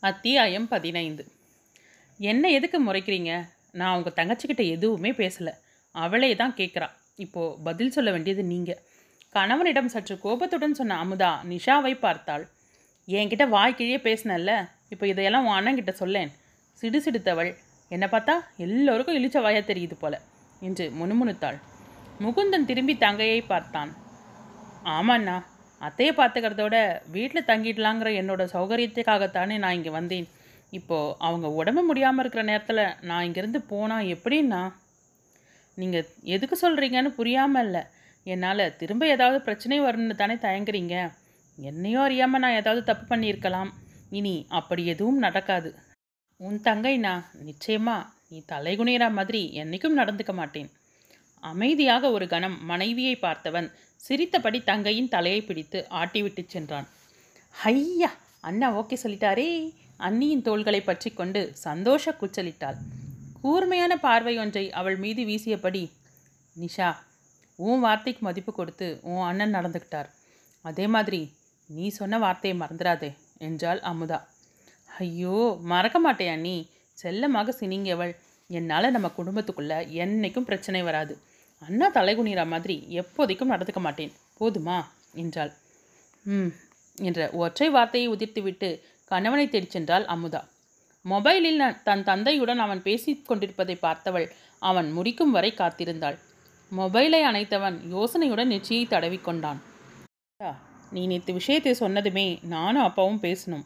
[0.00, 1.26] அத்தியாயம் பதினைந்து.
[2.18, 3.48] என்ன எதுக்கு முறைக்கிறீங்க?
[3.72, 5.52] நான் உங்கள் தங்கச்சிக்கிட்ட எதுவுமே பேசலை.
[5.90, 8.78] அவளே தான் கேட்குறா இப்போது பதில் சொல்ல வேண்டியது நீங்கள்
[9.30, 12.48] கணவனிடம் சற்று கோபத்துடன் சொன்ன அமுதா நிஷாவை பார்த்தாள்.
[13.08, 14.68] என்கிட்ட வாய்க்கிழியே பேசினல்ல.
[14.88, 16.32] இப்போ இதையெல்லாம் உன் அண்ணங்கிட்ட சொல்லேன்.
[16.72, 17.56] சிடு சிடுத்தவள்.
[17.88, 20.20] என்னை பார்த்தா எல்லோருக்கும் இழிச்ச வாயா தெரியுது போல
[20.60, 21.60] என்று முணுமுணுத்தாள்.
[22.20, 23.96] முகுந்தன் திரும்பி தங்கையை பார்த்தான்.
[24.84, 25.44] ஆமாண்ணா.
[25.80, 26.76] அத்தையை பார்த்துக்கிறதோட
[27.14, 30.28] வீட்டில் தங்கிடலாங்கிற என்னோட சௌகரியத்துக்காகத்தானே நான் இங்கே வந்தேன்.
[30.78, 34.62] இப்போது அவங்க உடம்பு முடியாமல் இருக்கிற நேரத்தில் நான் இங்கேருந்து போனால் எப்படின்னா?
[35.78, 37.82] நீங்கள் எதுக்கு சொல்கிறீங்கன்னு புரியாமல் இல்லை.
[38.26, 40.96] என்னால் திரும்ப ஏதாவது பிரச்சனை வரும்னு தானே தயங்குறீங்க.
[41.58, 43.70] என்னையும் அறியாமல் நான் ஏதாவது தப்பு பண்ணியிருக்கலாம்.
[44.18, 45.70] இனி அப்படி எதுவும் நடக்காது.
[46.40, 47.14] உன் தங்கைண்ணா
[47.46, 47.96] நிச்சயமா
[48.30, 50.68] நீ தலைகுனிகிற மாதிரி என்னைக்கும் நடந்துக்க மாட்டேன்.
[51.42, 53.68] அமைதியாக ஒரு கணம் மனைவியை பார்த்தவன்
[54.00, 56.86] சிரித்தபடி தங்கையின் தலையை பிடித்து ஆட்டிவிட்டு சென்றான்.
[57.54, 58.10] ஐயா
[58.48, 59.48] அண்ணா ஓகே சொல்லிட்டாரே.
[60.06, 62.78] அண்ணியின் தோள்களை பற்றி கொண்டு சந்தோஷ கூச்சலிட்டாள்.
[63.42, 65.82] கூர்மையான பார்வை ஒன்றை அவள் மீது வீசியபடி
[66.56, 66.88] நிஷா
[67.58, 70.08] உன் வார்த்தைக்கு மதிப்பு கொடுத்து உன் அண்ணன் நடந்துக்கிட்டார்.
[70.64, 71.20] அதே மாதிரி
[71.70, 73.10] நீ சொன்ன வார்த்தையை மறந்துடாதே
[73.46, 74.18] என்றாள் அமுதா.
[75.00, 75.38] ஐயோ
[75.72, 76.54] மறக்க மாட்டேயா நீ
[76.98, 78.12] செல்லமாக சினிங்கியவள்.
[78.50, 81.14] என்னால் நம்ம குடும்பத்துக்குள்ளே என்னைக்கும் பிரச்சனை வராது.
[81.62, 84.12] அண்ணா தலைகுனிற மாதிரி எப்போதைக்கும் நடந்துக்க மாட்டேன்.
[84.40, 84.78] போதுமா?
[85.14, 85.52] என்றாள்.
[86.24, 86.50] ம்
[86.98, 88.68] என்ற ஒற்றை வார்த்தையை உதிர்த்துவிட்டு
[89.04, 90.40] கணவனை தேடிச் சென்றாள் அமுதா.
[91.04, 94.26] மொபைலில் தன் தந்தையுடன் அவன் பேசிக் கொண்டிருப்பதை பார்த்தவள்
[94.62, 96.18] அவன் முடிக்கும் வரை காத்திருந்தாள்.
[96.72, 99.60] மொபைலை அணைத்தவன் யோசனையுடன் நிச்சயை தடவிக்கொண்டான்
[100.90, 103.64] நீ நேற்று விஷயத்தை சொன்னதுமே நானும் அப்பாவும் பேசணும்.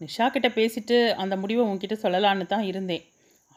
[0.00, 3.04] நிஷா கிட்ட பேசிட்டு அந்த முடிவை உன்கிட்ட சொல்லலான்னு தான் இருந்தேன்.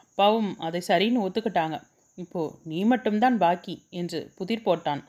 [0.02, 1.76] அப்பாவும் அதை சரின்னு ஒத்துக்கிட்டாங்க.
[2.22, 5.02] இப்போ நீ மட்டும்தான் பாக்கி என்று புதிர் போட்டான்.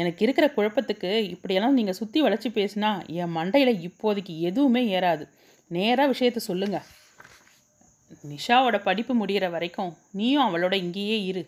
[0.00, 2.90] எனக்கு இருக்கிற குழப்பத்துக்கு இப்படியெல்லாம் நீங்கள் சுற்றி வளைச்சி பேசினா
[3.22, 5.24] என் மண்டையில் இப்போதைக்கு எதுவுமே ஏறாது.
[5.70, 6.78] நேராக விஷயத்த சொல்லுங்க.
[8.30, 11.42] நிஷாவோட படிப்பு முடிகிற வரைக்கும் நீயும் அவளோட இங்கேயே இரு.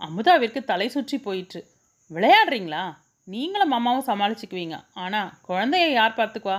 [0.00, 1.60] அமுதாவிற்கு தலை சுற்றி போயிட்டு
[2.10, 2.84] விளையாடுறீங்களா?
[3.28, 4.76] நீங்களும் அம்மாவும் சமாளிச்சுக்குவீங்க.
[5.04, 6.58] ஆனால் குழந்தைய யார் பார்த்துக்குவா?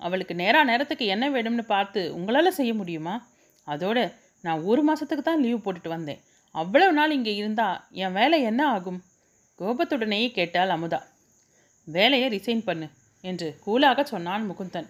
[0.00, 3.14] அவளுக்கு நேரா நேரத்துக்கு என்ன வேணும்னு பார்த்து உங்களால் செய்ய முடியுமா?
[3.66, 4.04] அதோடு
[4.44, 6.20] நான் ஒரு மாதத்துக்கு தான் லீவ் போட்டுட்டு வந்தேன்.
[6.50, 9.02] அவ்வளவு நாள் இங்கே இருந்தால் என் வேலை என்ன ஆகும்?
[9.58, 11.02] கோபத்துடனேயே கேட்டாள் அமுதா.
[11.84, 12.88] வேலையை ரிசைன் பண்ணு
[13.20, 14.86] என்று கூலாக சொன்னான் முகுந்தன்.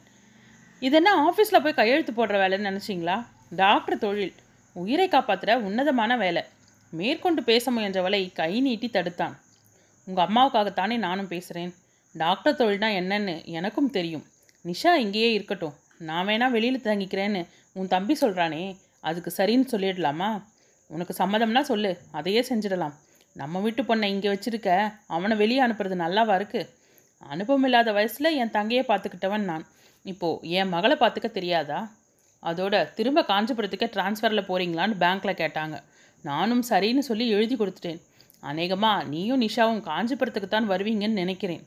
[0.80, 3.26] இதென்ன ஆஃபீஸில் போய் கையெழுத்து போடுற வேலைன்னு நினச்சிங்களா?
[3.50, 4.34] டாக்டர் தொழில்.
[4.72, 6.42] உயிரை காப்பாற்றுற உன்னதமான வேலை.
[6.90, 9.38] மேற்கொண்டு பேச முயன்றவளை கை நீட்டி தடுத்தான்.
[10.04, 11.74] உங்கள் அம்மாவுக்காகத்தானே நானும் பேசுகிறேன்
[12.12, 14.24] டாக்டர் தொழில்னா என்னன்னு எனக்கும் தெரியும்.
[14.64, 15.74] நிஷா இங்கேயே இருக்கட்டும்.
[15.98, 20.44] நான் வேணா வெளியில் தங்கிக்கிறேன்னு உன் தம்பி சொல்கிறானே அதுக்கு சரின்னு சொல்லிடலாமா?
[20.94, 22.94] உனக்கு சம்மதம்னா சொல்லு அதையே செஞ்சிடலாம்.
[23.40, 24.68] நம்ம வீட்டு பொண்ணை இங்கே வச்சுருக்க
[25.14, 26.60] அவனை வெளியே அனுப்புறது நல்லாவா இருக்கு?
[27.34, 29.64] அனுபவம் இல்லாத வயசில் என் தங்கையை பார்த்துக்கிட்டவன் நான்.
[30.12, 31.80] இப்போது என் மகளை பார்த்துக்க தெரியாதா?
[32.42, 35.76] அதோட திரும்ப காஞ்சிபுரத்துக்கு ட்ரான்ஸ்ஃபரில் போகிறீங்களான்னு பேங்க்கில் கேட்டாங்க.
[36.24, 38.00] நானும் சரின்னு சொல்லி எழுதி கொடுத்துட்டேன்.
[38.50, 41.64] அநேகமாக நீயும் நிஷாவும் காஞ்சிபுரத்துக்கு தான் வருவீங்கன்னு நினைக்கிறேன்.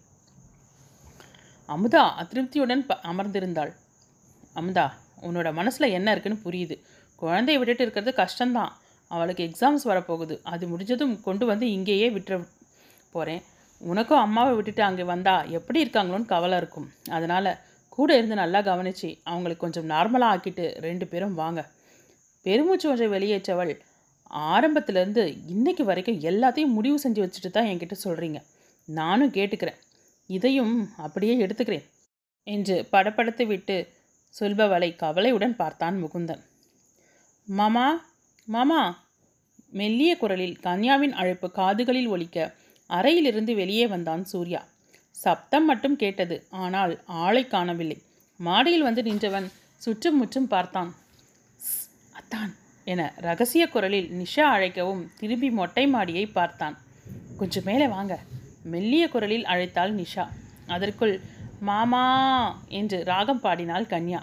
[1.74, 3.72] அமுதா அதிருப்தியுடன் ப அமர்ந்திருந்தாள்.
[4.60, 4.86] அமுதா
[5.28, 6.76] உன்னோட மனசில் என்ன இருக்குன்னு புரியுது.
[7.22, 8.72] குழந்தைய விட்டுட்டு இருக்கிறது கஷ்டம்தான்.
[9.16, 10.36] அவளுக்கு எக்ஸாம்ஸ் வரப்போகுது.
[10.54, 12.36] அது முடிஞ்சதும் கொண்டு வந்து இங்கேயே விட்டுற
[13.16, 13.42] போகிறேன்
[13.82, 16.88] உனக்கும் அம்மாவை விட்டுட்டு அங்கே வந்தால் எப்படி இருக்காங்களோன்னு கவலை இருக்கும்.
[17.18, 17.52] அதனால்
[17.96, 21.62] கூட இருந்து நல்லா கவனித்து அவங்களுக்கு கொஞ்சம் நார்மலாக ஆக்கிட்டு ரெண்டு பேரும் வாங்க.
[22.46, 23.74] பெருமூச்சு ஒன்றை வெளியேற்றவள்
[24.54, 25.24] ஆரம்பத்துலேருந்து
[25.54, 28.40] இன்னைக்கு வரைக்கும் எல்லாத்தையும் முடிவு செஞ்சு வச்சுட்டு தான் என்கிட்ட சொல்கிறீங்க
[28.88, 29.80] நானும் கேட்டுக்கிறேன்.
[30.30, 31.86] இதையும் அப்படியே எடுத்துக்கிறேன்
[32.48, 33.76] என்று படப்படுத்து விட்டு
[34.36, 36.42] சொல்பவளை கவலையுடன் பார்த்தான் முகுந்தன்.
[37.48, 37.86] மாமா
[38.54, 38.82] மாமா
[39.80, 42.38] மெல்லிய குரலில் கன்யாவின் அழைப்பு காதுகளில் ஒலிக்க
[42.90, 44.62] அறையிலிருந்து வெளியே வந்தான் சூர்யா.
[45.16, 47.98] சப்தம் மட்டும் கேட்டது ஆனால் ஆளை காணவில்லை.
[48.40, 49.48] மாடியில் வந்து நின்றவன்
[49.78, 50.92] சுற்றும் முற்றும் பார்த்தான்.
[52.20, 52.52] அத்தான்
[52.88, 56.76] என ரகசிய குரலில் நிஷா அழைக்கவும் திரும்பி மொட்டை மாடியை பார்த்தான்.
[57.40, 58.14] கொஞ்சம் மேலே வாங்க
[58.74, 60.26] மெல்லிய குரலில் அழைத்தாள் நிஷா.
[60.68, 61.16] அதற்குள்
[61.70, 62.04] மாமா
[62.80, 64.22] என்று ராகம் பாடினாள் கன்யா.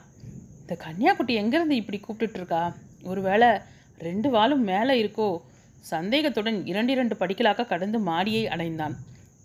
[0.60, 2.62] இந்த கன்யாக்குட்டி எங்கேருந்து இப்படி கூப்பிட்டுட்டு இருக்கா?
[3.02, 3.50] ஒருவேளை
[3.98, 5.40] ரெண்டு வாளும் மேலே இருக்கோ?
[5.80, 8.96] சந்தேகத்துடன் இரண்டு இரண்டு படிக்கலாக கடந்து மாடியை அடைந்தான்.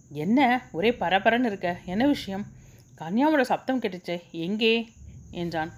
[0.10, 0.68] என்ன?
[0.72, 1.80] ஒரே பரபரன்னு இருக்க.
[1.86, 2.46] என்ன விஷயம்?
[2.98, 4.18] கன்யாவோட சப்தம் கேட்டுச்சே.
[4.32, 4.90] எங்கே?
[5.32, 5.72] என்றான்.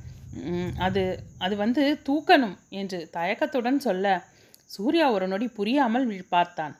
[0.78, 4.24] அது அது வந்து தூக்கணும் என்று தயக்கத்துடன் சொல்ல
[4.66, 6.80] சூர்யா ஒரு நொடி புரியாமல் பார்த்தான்.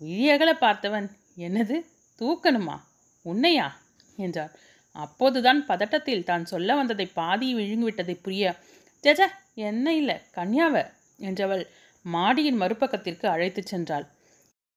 [0.00, 1.76] விழியகலை பார்த்தவன் என்னது?
[2.18, 2.76] தூக்கணுமா?
[3.24, 3.68] உன்னையா?
[4.16, 4.50] என்றான்.
[4.92, 8.54] அப்போதுதான் பதட்டத்தில் தான் சொல்ல வந்ததை பாதி விழுங்கிவிட்டதை புரிய
[9.02, 9.20] ஜஜ
[9.54, 10.16] என்ன இல்லை.
[10.34, 10.82] கன்யாவை
[11.28, 11.64] என்றவள்
[12.04, 14.06] மாடியின் மறுபக்கத்திற்கு அழைத்துச் சென்றாள்.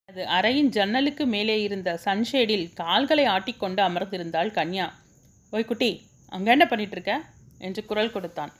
[0.09, 4.87] அது அறையின் ஜன்னலுக்கு மேலே இருந்த சன்ஷேடில் கால்களை ஆட்டிக்கொண்டு அமர்ந்திருந்தாள் கன்யா.
[5.53, 5.89] ஓய் குட்டி
[6.35, 7.13] அங்கே என்ன பண்ணிட்டு இருக்க
[7.67, 8.51] என்று குரல் கொடுத்தான்.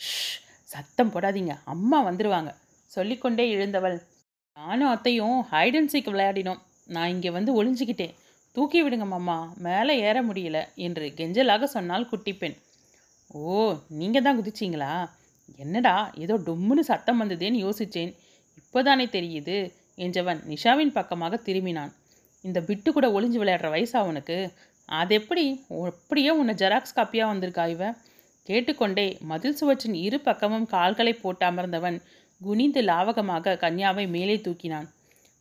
[0.00, 0.36] ஷ்
[0.72, 2.50] சத்தம் போடாதீங்க அம்மா வந்துடுவாங்க
[2.96, 3.96] சொல்லிக்கொண்டே எழுந்தவள்.
[4.56, 6.60] நானும் அத்தையும் ஹைட் அண்ட் சீக் விளையாடினோம்.
[6.94, 8.14] நான் இங்கே வந்து ஒளிஞ்சிக்கிட்டேன்.
[8.54, 12.56] தூக்கி விடுங்க மாமா மேலே ஏற முடியல என்று கெஞ்சலாக சொன்னால் குட்டி பெண்.
[13.40, 13.56] ஓ
[14.00, 14.92] நீங்கள் தான் குதிச்சிங்களா?
[15.56, 18.14] என்னடா ஏதோ டொம்முன்னு சத்தம் வந்ததேன்னு யோசித்தேன்
[18.56, 21.92] இப்போதானே தெரியுது என்றவன் நிஷாவின் பக்கமாக திரும்பினான்.
[22.40, 24.52] இந்த பிட்டு கூட ஒளிஞ்சு விளையாடுற வயசா உனக்கு?
[24.84, 27.96] அது எப்படி அப்படியே உன்னை ஜெராக்ஸ் காப்பியாக வந்திருக்கா இவ?
[28.42, 32.02] கேட்டுக்கொண்டே மதில் சுவற்றின் இரு பக்கமும் கால்களை போட்டு அமர்ந்தவன்
[32.38, 34.88] குனிந்து லாவகமாக கன்யாவை மேலே தூக்கினான்.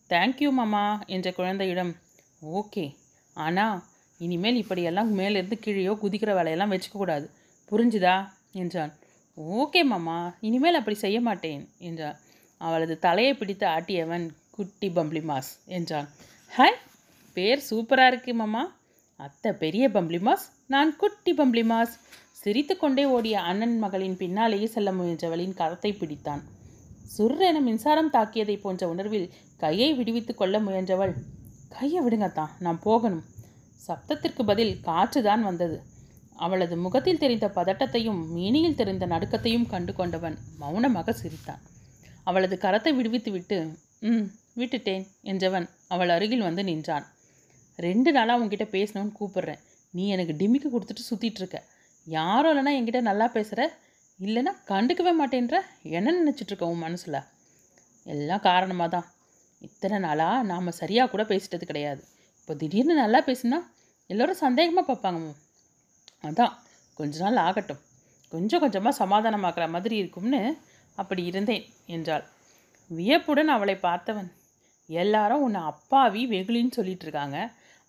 [0.10, 1.96] தேங்க்யூ மாமா என்ற குழந்தையிடம்.
[2.42, 2.96] ஓகே.
[3.34, 3.84] ஆனால்
[4.18, 7.30] இனிமேல் இப்படியெல்லாம் மேலேருந்து கீழேயோ குதிக்கிற வேலையெல்லாம் வச்சுக்கக்கூடாது.
[7.72, 8.32] புரிஞ்சுதா?
[8.52, 8.99] என்றான்.
[9.40, 10.16] ஓகே மாமா
[10.48, 12.18] இனிமேல் அப்படி செய்ய மாட்டேன் என்றான்
[12.62, 14.26] அவளது தலையை பிடித்து ஆட்டியவன்
[14.56, 16.08] குட்டி பம்ப்ளிமாஸ் என்றான்.
[16.52, 16.80] ஹாய்
[17.38, 18.64] பேர் சூப்பராக இருக்கு மாமா.
[19.20, 21.94] அத்தை பெரிய பம்ப்ளிமாஸ் நான் குட்டி பம்ப்ளிமாஸ்.
[22.42, 26.42] சிரித்துக்கொண்டே ஓடிய அண்ணன் மகளின் பின்னாலேயே செல்ல முயன்றவளின் கரத்தை பிடித்தான்.
[27.16, 29.32] சுர்ரென மின்சாரம் தாக்கியதை போன்ற உணர்வில்
[29.64, 31.14] கையை விடுவித்து கொள்ள முயன்றவள்
[31.78, 33.24] கையை விடுங்கத்தான் நான் போகணும்.
[33.88, 35.80] சப்தத்திற்கு பதில் காற்று தான் வந்தது.
[36.46, 41.62] அவளது முகத்தில் தெரிந்த பதட்டத்தையும் மேனியில் தெரிந்த நடுக்கத்தையும் கண்டு கொண்டவன் மௌனமாக சிரித்தான்.
[42.30, 43.58] அவளது கரத்தை விடுவித்துவிட்டு
[44.10, 44.28] ம்
[44.60, 47.06] விட்டுட்டேன் என்றவன் அவள் அருகில் வந்து நின்றான்.
[47.80, 49.62] ரெண்டு நாளாக உன்கிட்ட பேசணும்னு கூப்பிடுறேன்.
[49.94, 51.60] நீ எனக்கு டிமிக்கு கொடுத்துட்டு சுற்றிட்டு இருக்க.
[52.08, 53.62] யாரும் இல்லைனா என்கிட்ட நல்லா பேசுகிற
[54.20, 55.58] இல்லைன்னா கண்டுக்கவே மாட்டேன்ற.
[55.98, 57.20] என்ன நினச்சிட்டு இருக்க உன் மனசில்?
[58.06, 59.08] எல்லாம் காரணமாக தான்
[59.68, 62.02] இத்தனை நாளாக நாம் சரியாக கூட பேசிட்டது கிடையாது.
[62.40, 63.60] இப்போ திடீர்னு நல்லா பேசினா
[64.10, 65.20] எல்லோரும் சந்தேகமாக பார்ப்பாங்க
[66.24, 66.54] அதான்
[66.98, 67.82] கொஞ்ச நாள் ஆகட்டும்.
[68.32, 70.42] கொஞ்சம் கொஞ்சமாக சமாதானமாக்குற மாதிரி இருக்கும்னு
[70.98, 72.26] அப்படி இருந்தேன் என்றாள்.
[72.90, 74.30] வியப்புடன் அவளை பார்த்தவன்
[74.90, 77.38] எல்லாரும் உன்னை அப்பாவி வெகுளின்னு சொல்லிட்டு இருக்காங்க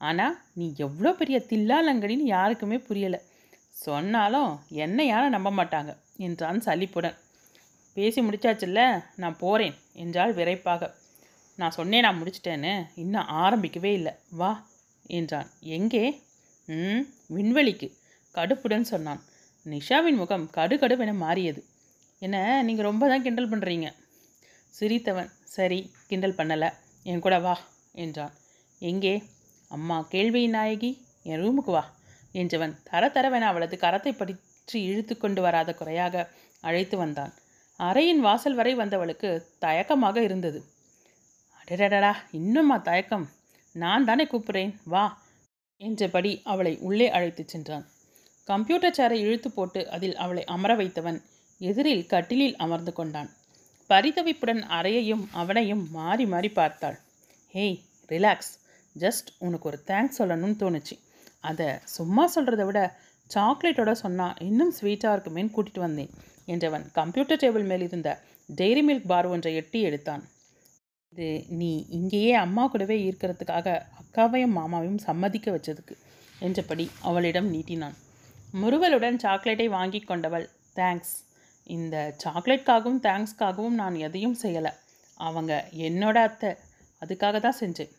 [0.01, 3.21] ஆனால் நீ எவ்வளோ பெரிய தில்லாலங்கடின்னு யாருக்குமே புரியலை.
[3.77, 4.51] சொன்னாலும்
[4.85, 7.17] என்னை யாரும் நம்ப மாட்டாங்க என்றான் சலிப்புடன்.
[7.97, 8.81] பேசி முடிச்சாச்சுல்ல
[9.17, 10.83] நான் போகிறேன் என்றாள் விரைப்பாக.
[11.59, 14.13] நான் சொன்னேன் நான் முடிச்சிட்டேன்னு இன்னும் ஆரம்பிக்கவே இல்லை.
[14.31, 14.51] வா
[15.11, 15.49] என்றான்.
[15.77, 16.05] எங்கே?
[16.69, 17.03] ம்
[17.37, 17.89] விண்வெளிக்கு.
[18.35, 19.21] கடுப்புடன் சொன்னான்.
[19.67, 21.61] நிஷாவின் முகம் கடுகடுவென மாறியது.
[22.19, 23.89] என்ன நீங்கள் ரொம்ப தான் கிண்டல் பண்ணுறீங்க
[24.75, 25.79] சிரித்தவன் சரி
[26.09, 26.69] கிண்டல் பண்ணலை.
[27.03, 27.55] என் கூட வா
[27.93, 28.35] என்றான்.
[28.81, 29.15] எங்கே?
[29.71, 30.91] அம்மா கேள்வி நாயகி
[31.23, 31.85] என் ரூமுக்கு வா
[32.33, 36.25] என்றவன் தர தரவென அவளது கரத்தை பற்றி இழுத்து கொண்டு வராத குறையாக
[36.61, 37.33] அழைத்து வந்தான்.
[37.81, 40.61] அறையின் வாசல் வரை வந்தவளுக்கு தயக்கமாக இருந்தது.
[41.61, 43.27] அடடடடா இன்னும்மா தயக்கம்?
[43.75, 45.05] நான் தானே கூப்பிட்றேன் வா
[45.81, 47.87] என்றபடி அவளை உள்ளே அழைத்துச் சென்றான்.
[48.51, 51.19] கம்ப்யூட்டர் சேரை இழுத்து போட்டு அதில் அவளை அமர வைத்தவன்
[51.61, 53.29] எதிரில் கட்டிலில் அமர்ந்து கொண்டான்.
[53.91, 56.97] பரிதவிப்புடன் அறையையும் அவனையும் மாறி மாறி பார்த்தாள்.
[57.55, 57.79] Hey
[58.13, 58.51] relax.
[58.97, 60.97] ஜஸ்ட் உனக்கு ஒரு தேங்க்ஸ் சொல்லணும்னு தோணுச்சு.
[61.51, 62.81] அதை சும்மா சொல்கிறத விட
[63.31, 66.13] சாக்லேட்டோட சொன்னால் இன்னும் ஸ்வீட்டாக இருக்குமேன்னு கூட்டிகிட்டு வந்தேன்
[66.53, 68.11] என்றவன் கம்ப்யூட்டர் டேபிள் மேல் இருந்த
[68.61, 70.23] டெய்ரி மில்க் பார் ஒன்றை எட்டி எடுத்தான்.
[71.13, 71.29] இது
[71.61, 73.69] நீ இங்கேயே அம்மா கூடவே இருக்கிறதுக்காக
[74.01, 75.95] அக்காவையும் மாமாவையும் சம்மதிக்க வச்சதுக்கு
[76.47, 77.97] என்றபடி அவளிடம் நீட்டினான்.
[78.55, 80.47] முறுவலுடன் சாக்லேட்டை வாங்கி கொண்டவள்.
[80.77, 81.15] தேங்க்ஸ்
[81.67, 84.73] இந்த சாக்லேட்காகவும் தேங்க்ஸ்க்காகவும் நான் எதையும் செய்யலை.
[85.21, 86.51] அவங்க என்னோட அத்தை.
[87.03, 87.93] அதுக்காக தான் செஞ்சேன்.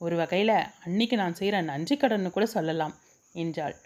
[0.00, 2.94] ஒரு வகையில் அன்னிக்கு நான் செய்கிற நன்றி கடன்னு கூட சொல்லலாம்
[3.34, 3.76] என்றாள்.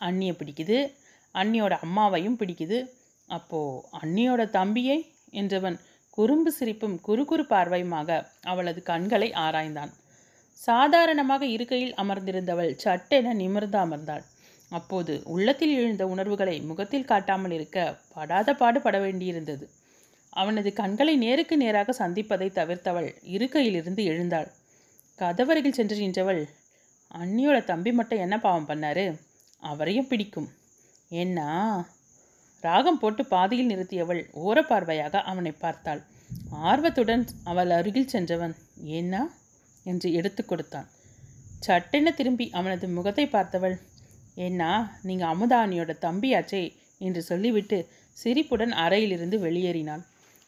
[0.00, 0.78] அண்ணியை பிடிக்குது.
[1.34, 2.78] அண்ணியோட அம்மாவையும் பிடிக்குது.
[3.28, 4.98] அப்போது அண்ணியோட தம்பியை?
[5.32, 5.78] என்றவன்
[6.10, 9.92] குறும்பு சிரிப்பும் குறுகுறு பார்வையுமாக அவளது கண்களை ஆராய்ந்தான்.
[10.60, 14.24] சாதாரணமாக இருக்கையில் அமர்ந்திருந்தவள் சட்டென நிமிர்ந்து அமர்ந்தாள்.
[14.72, 17.78] அப்போது உள்ளத்தில் எழுந்த உணர்வுகளை முகத்தில் காட்டாமல் இருக்க
[18.14, 19.64] படாத பாடு பட வேண்டியிருந்தது.
[20.30, 24.48] அவனது கண்களை நேருக்கு நேராக சந்திப்பதை தவிர்த்தவள் இருக்கையிலிருந்து எழுந்தாள்.
[25.18, 26.42] கதவருகில் சென்று நின்றவள்
[27.14, 29.20] அண்ணியோட தம்பி மட்டும் என்ன பாவம் பண்ணாரு?
[29.62, 30.48] அவரையும் பிடிக்கும்.
[31.10, 31.48] ஏன்னா?
[32.60, 36.02] ராகம் போட்டு பாதியில் நிறுத்தியவள் ஓரப்பார்வையாக அவனை பார்த்தாள்.
[36.50, 39.22] ஆர்வத்துடன் அவள் அருகில் சென்றவன் ஏன்னா?
[39.84, 40.88] என்று எடுத்து கொடுத்தான்.
[41.58, 43.76] சட்டென திரும்பி அவனது முகத்தை பார்த்தவள்
[44.36, 46.62] ஏன்னா நீங்கள் அமுதானியோட தம்பியாச்சே
[46.98, 50.02] என்று சொல்லிவிட்டு சிரிப்புடன் அறையிலிருந்து வெளியேறினாள்.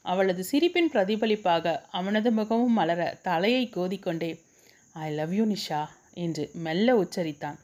[0.05, 4.31] அவளது சிரிப்பின் பிரதிபலிப்பாக அவனது முகமும் மலர தலையை கோதிக்கொண்டே
[4.93, 5.83] ஐ லவ் யூ நிஷா
[6.15, 7.59] என்று மெல்ல உச்சரித்தான்.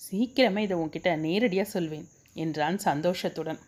[0.00, 3.58] சீக்கிரமே இதை உன்கிட்ட நேரடியாக சொல்வேன் என்றான் சந்தோஷத்துடன்.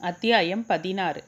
[0.00, 1.24] அத்தியாயம் பதினாறு.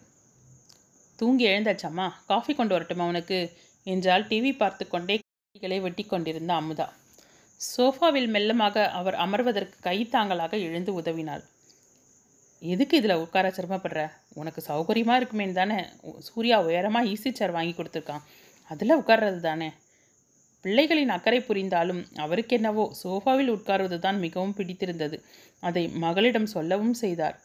[1.16, 2.12] தூங்கி எழுந்தாச்சம்மா?
[2.26, 3.38] காஃபி கொண்டு வரட்டுமா உனக்கு?
[3.86, 6.86] என்றால் டிவி பார்த்து கொண்டே கைகளை வெட்டி கொண்டிருந்த அமுதா.
[7.60, 9.98] சோஃபாவில் மெல்லமாக அவர் அமர்வதற்கு கை
[10.68, 11.44] எழுந்து உதவினாள்.
[12.62, 14.02] எதுக்கு இதில் உட்கார சிரமப்படுற?
[14.40, 15.78] உனக்கு சௌகரியமாக இருக்குமேன்னு தானே
[16.28, 18.24] சூர்யா உயரமாக ஈசி சேர் வாங்கி கொடுத்துருக்கான்.
[18.70, 19.68] அதில் உட்கார்றது தானே?
[20.64, 25.16] பிள்ளைகளின் அக்கறை புரிந்தாலும் அவருக்கென்னவோ சோஃபாவில் உட்காருவது தான் மிகவும் பிடித்திருந்தது.
[25.68, 27.36] அதை மகளிடம் சொல்லவும் செய்தார்.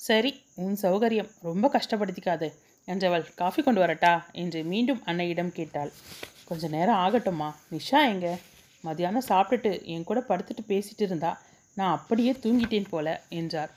[0.00, 0.30] சரி
[0.64, 1.30] உன் சௌகரியம்.
[1.48, 2.48] ரொம்ப கஷ்டப்படுத்திக்காது.
[2.92, 4.12] என்றவள் காஃபி கொண்டு வரட்டா?
[4.32, 5.90] என்று மீண்டும் அன்னையிடம் கேட்டாள்.
[6.44, 7.48] கொஞ்ச நேரம் ஆகட்டும்மா.
[7.70, 8.28] நிஷா எங்க?
[8.84, 11.30] மதியானம் சாப்பிட்டுட்டு என் கூட படுத்துட்டு பேசிட்டு இருந்தா
[11.74, 13.70] நான் அப்படியே தூங்கிட்டேன் போல என்றார்.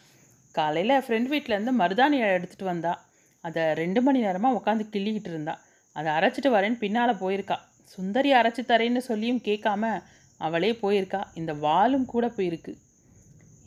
[0.51, 2.93] காலையில் ஃப்ரெண்ட் வீட்டிலேருந்து மருதாணி எடுத்துகிட்டு வந்தா
[3.41, 5.53] அதை ரெண்டு மணி நேரமாக உட்காந்து கிள்ளிக்கிட்டு இருந்தா
[5.95, 7.57] அதை அரைச்சிட்டு வரேன்னு பின்னால் போயிருக்கா.
[7.95, 10.03] சுந்தரி அரைச்சி தரேன்னு சொல்லியும் கேட்காம
[10.37, 11.21] அவளே போயிருக்கா.
[11.33, 12.73] இந்த வாலும் கூட போயிருக்கு.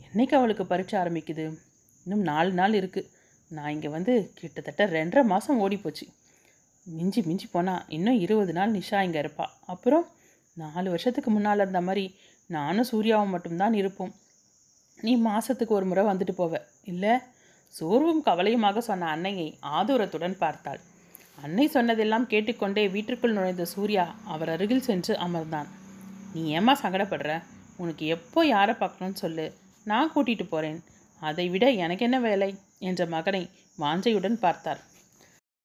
[0.07, 1.45] என்னைக்கு அவளுக்கு பரீட்சை ஆரம்பிக்குது?
[2.05, 3.09] இன்னும் நாலு நாள் இருக்குது
[3.51, 6.05] நான் இங்கே வந்து கிட்டத்தட்ட ரெண்டரை மாதம் ஓடி போச்சு
[6.87, 9.45] மிஞ்சி மிஞ்சி போனால் இன்னும் இருபது நாள் நிஷா இங்கே இருப்பா.
[9.73, 10.05] அப்புறம்
[10.57, 12.05] நாலு வருஷத்துக்கு முன்னால் இருந்த மாதிரி
[12.49, 14.13] நானும் சூர்யாவும் மட்டும்தான் இருப்போம்.
[14.99, 16.61] நீ மாதத்துக்கு ஒரு முறை வந்துட்டு போவ.
[16.91, 17.13] இல்லை
[17.73, 20.79] சோர்வும் கவலையுமாக சொன்ன அன்னையை ஆதூரத்துடன் பார்த்தாள்.
[21.43, 25.69] அன்னை சொன்னதெல்லாம் கேட்டுக்கொண்டே வீட்டிற்குள் நுழைந்த சூர்யா அவர் அருகில் சென்று அமர்ந்தான்.
[26.33, 27.33] நீ ஏம்மா சங்கடப்படுற?
[27.81, 29.45] உனக்கு எப்போ யாரை பார்க்கணும்னு சொல்லு.
[29.85, 30.79] நான் கூட்டிகிட்டு போகிறேன்
[31.21, 32.49] அதை விட எனக்கு என்ன வேலை?
[32.79, 34.81] என்ற மகனை வாஞ்சையுடன் பார்த்தார்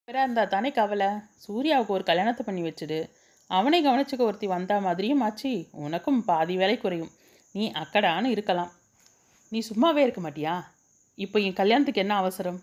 [0.08, 1.08] வேற இருந்தா தானே கவலை?
[1.44, 3.10] சூர்யாவுக்கு ஒரு கல்யாணத்தை பண்ணி வச்சுடு.
[3.46, 5.68] அவனை கவனிச்சுக்க ஒருத்தி வந்தா மாதிரியும் ஆச்சு.
[5.70, 7.10] உனக்கும் பாதி வேலை குறையும்.
[7.52, 8.72] நீ அக்கடான்னு இருக்கலாம்.
[9.48, 10.64] நீ சும்மாவே இருக்க மாட்டியா?
[11.14, 12.62] இப்போ என் கல்யாணத்துக்கு என்ன அவசரம்?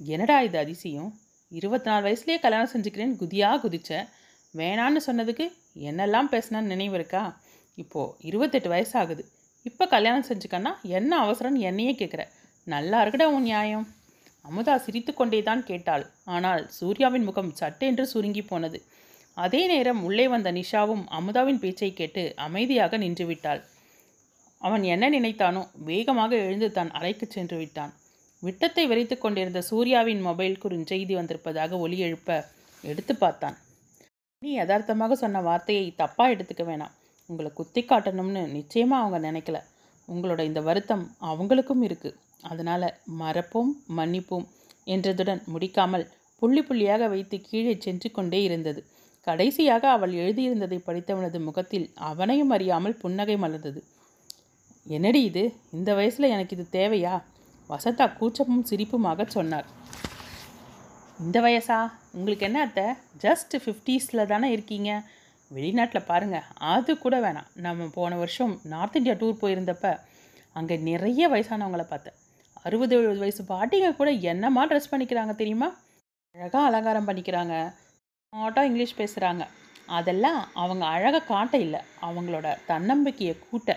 [0.00, 1.20] என்னடா இது அதிசயம்?
[1.48, 4.08] இருபத்தி நாலு வயசுலேயே கல்யாணம் செஞ்சுக்கிறேன்னு குதியாக குதிச்ச?
[4.54, 7.40] வேணான்னு சொன்னதுக்கு என்னெல்லாம் பேசினான்னு நினைவு இருக்கா?
[7.74, 9.24] இப்போது இருபத்தெட்டு வயசு ஆகுது.
[9.62, 12.24] இப்போ கல்யாணம் செஞ்சுக்கன்னா என்ன அவசரம்னு என்னையே கேட்குற
[12.66, 13.86] நல்லா இருக்குடா உன் நியாயம்.
[14.44, 16.04] அமுதா சிரித்து கொண்டே தான் கேட்டாள்.
[16.34, 18.78] ஆனால் சூர்யாவின் முகம் சட்டென்று சுருங்கி போனது.
[19.36, 23.60] அதே நேரம் உள்ளே வந்த நிஷாவும் அமுதாவின் பேச்சை கேட்டு அமைதியாக நின்றுவிட்டாள்.
[24.62, 27.92] அவன் என்ன நினைத்தானோ வேகமாக எழுந்து தான் அறைக்கு சென்று விட்டான்.
[28.42, 32.38] விட்டத்தை விரைத்து கொண்டிருந்த சூர்யாவின் மொபைல் குறுஞ்செய்தி வந்திருப்பதாக ஒலி எழுப்ப
[32.84, 33.56] எடுத்து பார்த்தான்.
[34.42, 36.94] நீ யதார்த்தமாக சொன்ன வார்த்தையை தப்பாக எடுத்துக்க வேணாம்.
[37.30, 39.58] உங்களை குத்தி காட்டணும்னு நிச்சயமாக அவங்க நினைக்கல.
[40.08, 42.86] உங்களோட இந்த வருத்தம் அவங்களுக்கும் இருக்குது அதனால்
[43.20, 44.46] மறப்போம் மன்னிப்போம்
[44.86, 46.04] என்றதுடன் முடிக்காமல்
[46.38, 48.80] புள்ளி புள்ளியாக வைத்து கீழே சென்று கொண்டே இருந்தது.
[49.26, 53.82] கடைசியாக அவள் எழுதியிருந்ததை படித்தவனது முகத்தில் அவனையும் அறியாமல் புன்னகை மலர்ந்தது.
[54.86, 55.44] என்னடி இது?
[55.70, 57.14] இந்த வயசில் எனக்கு இது தேவையா?
[57.70, 59.68] வசந்தா கூச்சமும் சிரிப்புமாக சொன்னார்
[61.18, 61.78] இந்த வயசா?
[62.12, 62.86] உங்களுக்கு என்ன அத்தை?
[63.22, 64.90] ஜஸ்ட் ஃபிஃப்டீஸில் தானே இருக்கீங்க?
[65.50, 67.48] வெளிநாட்டில் பாருங்கள் அது கூட வேணாம்.
[67.54, 69.98] நம்ம போன வருஷம் நார்த் இந்தியா டூர் போயிருந்தப்ப
[70.52, 72.16] அங்கே நிறைய வயசானவங்களை பார்த்தேன்.
[72.64, 75.68] அறுபது எழுபது வயசு பாட்டிங்க கூட என்னம்மா ட்ரெஸ் பண்ணிக்கிறாங்க தெரியுமா?
[76.34, 77.54] அழகாக அலங்காரம் பண்ணிக்கிறாங்க.
[78.26, 79.42] ஸ்மார்ட்டாக இங்கிலீஷ் பேசுகிறாங்க
[79.98, 81.80] அதெல்லாம் அவங்க அழகாக காட்ட இல்லை.
[82.06, 83.70] அவங்களோட தன்னம்பிக்கையை கூட்ட.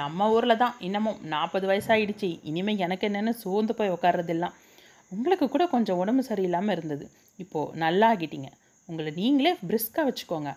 [0.00, 2.30] நம்ம ஊரில் தான் இன்னமும் நாற்பது வயசாயிடுச்சு.
[2.50, 4.54] இனிமேல் எனக்கு என்னென்னு சோர்ந்து போய் உட்கார்றதெல்லாம்
[5.14, 7.04] உங்களுக்கு கூட கொஞ்சம் உடம்பு சரியில்லாமல் இருந்தது.
[7.42, 8.48] இப்போது நல்லா ஆகிட்டீங்க
[8.88, 10.50] உங்களை நீங்களே பிரிஸ்காக வச்சுக்கோங்க.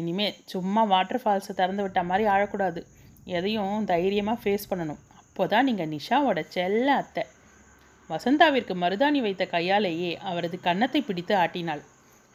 [0.00, 2.80] இனிமேல் சும்மா வாட்டர் ஃபால்ஸை திறந்து விட்ட மாதிரி ஆழக்கூடாது.
[3.36, 5.02] எதையும் தைரியமாக ஃபேஸ் பண்ணணும்.
[5.38, 7.22] அப்போதான் நீங்கள் நிஷாவோட செல்ல அத்தை.
[8.10, 11.82] வசந்தாவிற்கு மருதாணி வைத்த கையாலேயே அவரது கன்னத்தை பிடித்து ஆட்டினாள்.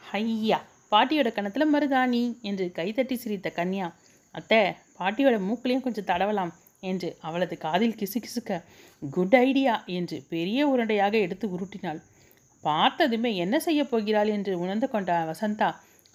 [0.02, 0.58] ஐயா
[0.92, 3.88] பாட்டியோட கன்னத்தில் மருதாணி என்று கைதட்டி சிரித்த கன்யா
[4.34, 4.60] அத்தை
[4.98, 8.60] பாட்டியோட மூக்குலையும் கொஞ்சம் தடவலாம் என்று அவளது காதில் கிசுகிசுக்க
[9.02, 12.02] குட் ஐடியா என்று பெரிய உருண்டையாக எடுத்து உருட்டினாள்.
[12.64, 15.70] பார்த்ததுமே என்ன செய்ய போகிறாள் என்று உணர்ந்து கொண்ட வசந்தா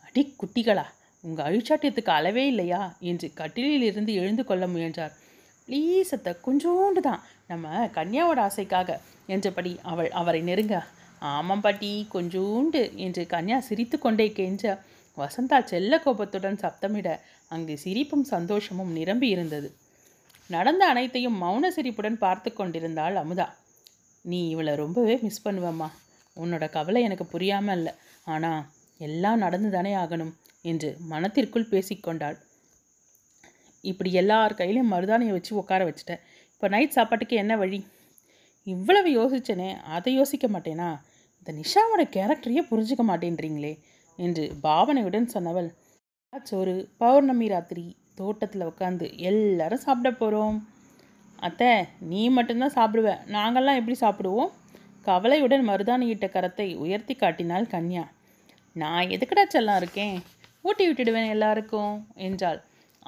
[0.08, 0.88] அடி குட்டிகளா
[1.24, 2.84] உங்கள் அழிச்சாட்டியத்துக்கு அளவே இல்லையா?
[3.10, 5.16] என்று கட்டிலில் இருந்து எழுந்து கொள்ள முயன்றார்.
[5.70, 7.22] ப்ளீஸ் அத்தை கொஞ்சோண்டு தான்.
[7.48, 8.90] நம்ம கன்யாவோட ஆசைக்காக.
[9.34, 10.76] என்றபடி அவள் அவரை நெருங்க
[11.32, 14.64] ஆமாம் பாட்டி கொஞ்சோண்டு என்று கன்யா சிரித்து கொண்டே கெஞ்ச
[15.18, 17.10] வசந்தா செல்ல கோபத்துடன் சப்தமிட
[17.52, 19.70] அங்கு சிரிப்பும் சந்தோஷமும் நிரம்பி இருந்தது.
[20.50, 23.48] நடந்த அனைத்தையும் மௌன சிரிப்புடன் பார்த்து கொண்டிருந்தாள் அமுதா.
[24.26, 25.90] நீ இவளை ரொம்பவே மிஸ் பண்ணுவம்மா.
[26.38, 27.94] உன்னோட கவலை எனக்கு புரியாமல் இல்லை
[28.28, 28.64] ஆனால்
[29.00, 30.34] எல்லாம் நடந்து தானே ஆகணும்
[30.66, 32.38] என்று மனத்திற்குள் பேசிக்கொண்டாள்
[33.82, 36.22] இப்படி எல்லார் கையிலையும் மருதாணியை வச்சு உட்கார வச்சுட்டேன்.
[36.54, 37.86] இப்போ நைட் சாப்பாட்டுக்கு என்ன வழி?
[38.64, 40.90] இவ்வளவு யோசிச்சனே அதை யோசிக்க மாட்டேனா?
[41.38, 43.74] இந்த நிஷாவோட கேரக்டரையே புரிஞ்சுக்க மாட்டேன்றீங்களே
[44.16, 45.70] என்று பாவனையுடன் சொன்னவள்.
[46.44, 50.68] சோறு பௌர்ணமி ராத்திரி தோட்டத்தில் உட்காந்து எல்லாரும் சாப்பிட போகிறோம்
[51.36, 54.52] அத்தை நீ மட்டும்தான் சாப்பிடுவ நாங்கள்லாம் எப்படி சாப்பிடுவோம்?
[55.02, 58.04] கவலையுடன் மருதாணியிட்ட கரத்தை உயர்த்தி காட்டினாள் கன்யா.
[58.74, 60.22] நான் எதுக்கடா செல்லாம் இருக்கேன்?
[60.62, 62.60] ஊட்டி விட்டுடுவேன் எல்லாருக்கும் என்றாள்.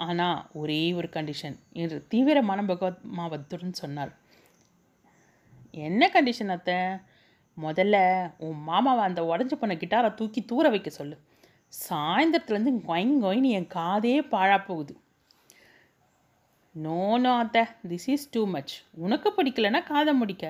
[0.05, 4.13] ஆனால் ஒரே ஒரு கண்டிஷன் என்று தீவிரமான பகவத்மாவத்துடன் சொன்னாள்
[5.87, 6.77] என்ன கண்டிஷன் அத்தை?
[7.57, 7.95] முதல்ல
[8.37, 11.15] உன் மாமாவை அந்த உடஞ்சி போன கிட்டாரை தூக்கி தூர வைக்க சொல்லு.
[11.73, 14.93] சாயந்தரத்துலேருந்து கொயின் கொயின்னு என் காதே பாழா போகுது.
[16.75, 17.63] நோ நோ அத்தை.
[17.89, 18.73] திஸ் இஸ் டூ மச்
[19.05, 20.45] உனக்கு பிடிக்கலன்னா காதை முடிக்க.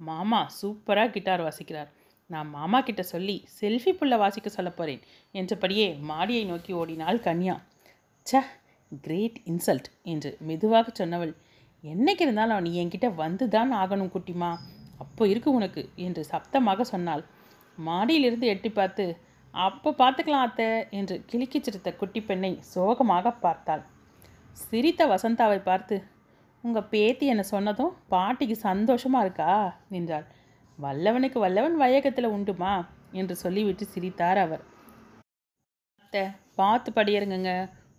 [0.00, 1.90] மாமா சூப்பராக கிட்டார் வாசிக்கிறார்.
[2.30, 5.02] நான் மாமா கிட்ட சொல்லி செல்ஃபி புள்ள வாசிக்க சொல்ல போகிறேன்
[5.34, 7.56] என்றபடியே மாடியை நோக்கி ஓடினாள் கன்யா.
[8.26, 8.40] ச்சே
[9.04, 11.32] கிரேட் இன்சல்ட் என்று மெதுவாக சொன்னவள்
[11.84, 14.50] என்னைக்கு இருந்தாலும் நீ என்கிட்ட வந்து தான் ஆகணும் குட்டிமா
[14.98, 17.22] அப்போ இருக்கு உனக்கு என்று சப்தமாக சொன்னாள்.
[17.78, 19.04] மாடியிலிருந்து எட்டி பார்த்து
[19.54, 23.82] அப்போ பார்த்துக்கலாம் அத்தை என்று கிளிக்கிச் சிரித்த குட்டி பெண்ணை சோகமாக பார்த்தாள்.
[24.62, 25.96] சிரித்த வசந்தாவை பார்த்து
[26.64, 29.52] உங்கள் பேத்தி என்ன சொன்னதும் பாட்டிக்கு சந்தோஷமாக இருக்கா?
[29.90, 30.26] என்றாள்.
[30.78, 32.74] வல்லவனுக்கு வல்லவன் வையகத்தில் உண்டுமா?
[33.12, 34.62] என்று சொல்லிவிட்டு சிரித்தார் அவர்.
[36.02, 36.22] அத்தை
[36.54, 37.52] பார்த்து படியருங்க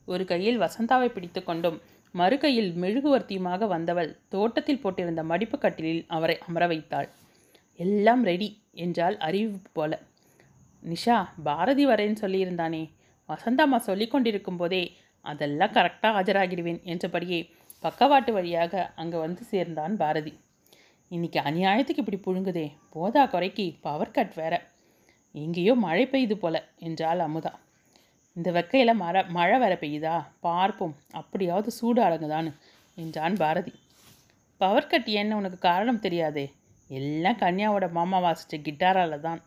[0.07, 1.81] ஒரு கையில் வசந்தாவை பிடித்து கொண்டும்
[2.11, 7.09] மறு கையில் மெழுகுவர்த்தியுமாக வந்தவள் தோட்டத்தில் போட்டிருந்த மடிப்பு கட்டிலில் அவரை அமர வைத்தாள்.
[7.79, 9.99] எல்லாம் ரெடி என்றால் அறிவிப்பு போல.
[10.83, 12.83] நிஷா பாரதி வரேன்னு சொல்லியிருந்தானே.
[13.29, 14.83] வசந்தாம்மா சொல்லி கொண்டிருக்கும் போதே
[15.21, 17.39] அதெல்லாம் கரெக்டாக ஆஜராகிடுவேன் என்றபடியே
[17.83, 20.33] பக்கவாட்டு வழியாக அங்கே வந்து சேர்ந்தான் பாரதி.
[21.11, 22.67] இன்னைக்கு அநியாயத்துக்கு இப்படி புழுங்குதே.
[22.89, 24.53] போதா குறைக்கு பவர் கட் வேற.
[25.35, 27.51] எங்கேயோ மழை பெய்யுது போல என்றாள் அமுதா.
[28.35, 30.25] இந்த வெக்கையில் மர மழை வேற பெய்யுதா?
[30.39, 30.95] பார்ப்போம்.
[31.11, 32.51] அப்படியாவது சூடு அடங்குதான்னு
[32.95, 33.73] என்றான் பாரதி.
[34.57, 36.45] பவர் கட் ஏன்னு உனக்கு காரணம் தெரியாதே?
[36.89, 39.41] எல்லாம் கன்யாவோட மாமா வாசித்த கிட்டாரால தான்.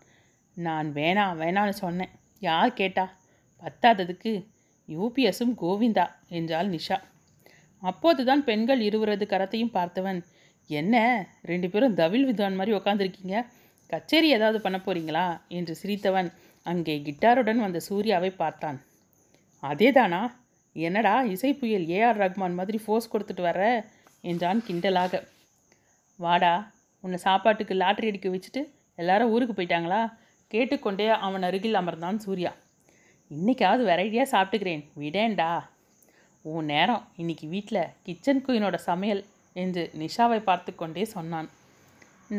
[0.56, 2.08] நான் வேணாம் வேணான்னு சொன்னேன்.
[2.40, 3.04] யார் கேட்டா?
[3.62, 4.32] பத்தாததுக்கு
[4.88, 6.98] யூபிஎஸும் கோவிந்தா என்றாள் நிஷா.
[7.82, 10.20] அப்போது தான் பெண்கள் இருவரது கரத்தையும் பார்த்தவன்
[10.66, 11.26] என்ன?
[11.42, 13.46] ரெண்டு பேரும் தவில் வித்வான் மாதிரி உக்காந்துருக்கீங்க?
[13.86, 15.26] கச்சேரி ஏதாவது பண்ண போறீங்களா?
[15.48, 16.28] என்று சிரித்தவன்
[16.70, 18.78] அங்கே கிட்டாருடன் வந்த சூர்யாவை பார்த்தான்.
[19.62, 20.22] அதேதானா?
[20.76, 23.60] என்னடா இசை புயல் ஏஆர் ரஹ்மான் மாதிரி ஃபோர்ஸ் கொடுத்துட்டு வர
[24.30, 25.20] என்றான் கிண்டலாக.
[26.18, 26.54] வாடா
[27.04, 28.62] உன்னை சாப்பாட்டுக்கு லாட்ரி அடிக்க வச்சுட்டு
[29.02, 30.00] எல்லாரும் ஊருக்கு போயிட்டாங்களா?
[30.50, 32.52] கேட்டுக்கொண்டே அவன் அருகில் அமர்ந்தான் சூர்யா.
[33.30, 35.50] இன்றைக்காவது வெரைட்டியாக சாப்பிட்டுக்கிறேன் விடேன்டா.
[36.44, 39.22] உன் நேரம் இன்னைக்கு வீட்டில் கிச்சன் குயினோட சமையல்
[39.62, 41.48] என்று நிஷாவை பார்த்து கொண்டே சொன்னான்.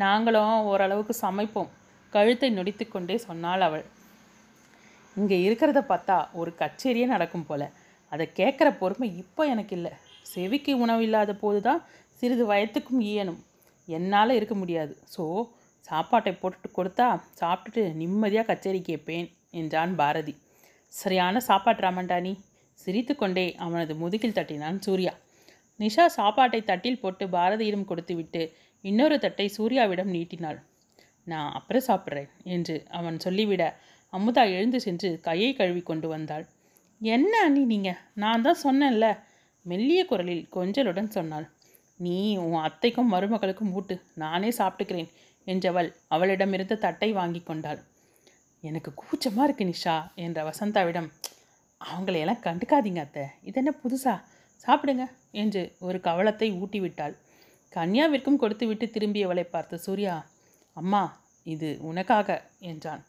[0.04, 1.72] நாங்களும் ஓரளவுக்கு சமைப்போம்
[2.14, 3.86] கழுத்தை நொடித்து கொண்டே சொன்னாள் அவள்.
[5.20, 7.64] இங்கே இருக்கிறத பார்த்தா ஒரு கச்சேரியே நடக்கும் போல.
[8.12, 9.92] அதை கேட்குற பொறுமை இப்போ எனக்கு இல்லை.
[10.32, 11.82] செவிக்கு உணவு இல்லாத போது தான்
[12.20, 13.40] சிறிது வயத்துக்கும் ஈயனும்
[13.88, 14.94] என்னால் இருக்க முடியாது.
[15.16, 15.24] ஸோ
[15.88, 17.08] சாப்பாட்டை போட்டுட்டு கொடுத்தா
[17.42, 19.28] சாப்பிட்டுட்டு நிம்மதியாக கச்சேரி கேட்பேன்
[19.60, 20.34] என்றான் பாரதி.
[20.94, 22.34] சரியான சாப்பாட்டு ராமன்டா நீ.
[22.80, 25.14] சிரித்துக்கொண்டே அவனது முதுகில் தட்டினான் சூர்யா.
[25.80, 28.42] நிஷா சாப்பாட்டை தட்டில் போட்டு பாரதியிடம் கொடுத்துவிட்டு
[28.84, 30.60] இன்னொரு தட்டை சூர்யாவிடம் நீட்டினாள்.
[31.28, 33.64] நான் அப்புறம் சாப்பிட்றேன் என்று அவன் சொல்லிவிட
[34.14, 36.46] அமுதா எழுந்து சென்று கையை கழுவி கொண்டு வந்தாள்.
[37.02, 39.08] என்ன அண்ணி நீங்கள் நான் தான் சொன்னேன்ல.
[39.66, 41.48] மெல்லிய குரலில் கொஞ்சலுடன் சொன்னாள்.
[41.96, 43.96] நீ உன் அத்தைக்கும் மருமகளுக்கும் ஊட்டு.
[44.14, 45.12] நானே சாப்பிட்டுக்கிறேன்
[45.48, 47.80] என்றவள் அவளிடமிருந்து தட்டை வாங்கி கொண்டாள்.
[48.64, 51.10] எனக்கு கூச்சமாக இருக்கு நிஷா என்ற வசந்தாவிடம்.
[51.82, 53.26] அவங்களையெல்லாம் கண்டுக்காதீங்க அத்தை.
[53.42, 54.16] இதென்ன புதுசா?
[54.66, 57.16] சாப்பிடுங்க என்று ஒரு கவளத்தை ஊட்டிவிட்டாள்.
[57.74, 60.14] கன்யாவிற்கும் கன்யாவிற்கும் கொடுத்துவிட்டு திரும்பியவளை பார்த்த சூர்யா
[60.74, 61.04] அம்மா
[61.44, 62.28] இது உனக்காக
[62.60, 63.04] என்றான்.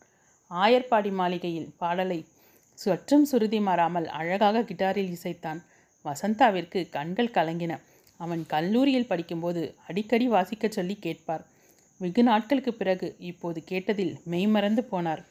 [0.50, 2.26] ஆயர்பாடி மாளிகையில் பாடலை
[2.74, 5.60] சற்றும் சுருதி மாறாமல் அழகாக கிட்டாரில் இசைத்தான்.
[6.04, 7.80] வசந்தாவிற்கு கண்கள் கலங்கின.
[8.16, 11.46] அவன் கல்லூரியில் படிக்கும்போது அடிக்கடி வாசிக்கச் சொல்லி கேட்பார்.
[11.98, 15.22] வெகு நாட்களுக்கு பிறகு இப்போது கேட்டதில் மெய்மறந்து போனார்.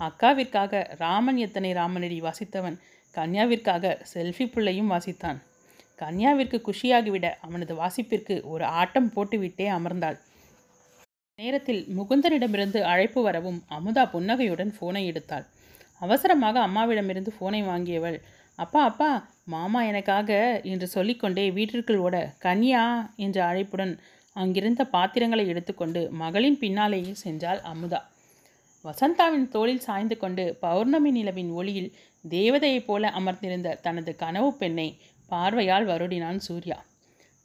[0.00, 2.78] அக்காவிற்காக ராமன் எத்தனை ராமனடி வாசித்தவன்?
[3.14, 5.42] கன்யாவிற்காக செல்ஃபி புள்ளையும் வாசித்தான்.
[5.98, 10.18] கன்யாவிற்கு குஷியாகிவிட அவனது வாசிப்பிற்கு ஒரு ஆட்டம் போட்டுவிட்டே அமர்ந்தாள்.
[11.38, 15.44] நேரத்தில் முகுந்தனிடமிருந்து அழைப்பு வரவும் அமுதா புன்னகையுடன் ஃபோனை எடுத்தாள்.
[16.02, 18.16] அவசரமாக அம்மாவிடமிருந்து ஃபோனை வாங்கியவள்
[18.58, 19.08] அப்பா அப்பா
[19.44, 20.30] மாமா எனக்காக
[20.62, 22.84] என்று சொல்லிக்கொண்டே வீட்டிற்குள் ஓட கன்யா
[23.16, 23.92] என்ற அழைப்புடன்
[24.36, 28.00] அங்கிருந்த பாத்திரங்களை எடுத்துக்கொண்டு மகளின் பின்னாலேயே சென்றாள் அமுதா.
[28.84, 31.92] வசந்தாவின் தோளில் சாய்ந்து கொண்டு பௌர்ணமி நிலவின் ஒளியில்
[32.24, 34.88] தேவதையைப் போல அமர்ந்திருந்த தனது கனவு பெண்ணை
[35.30, 36.78] பார்வையால் வருடினான் சூர்யா.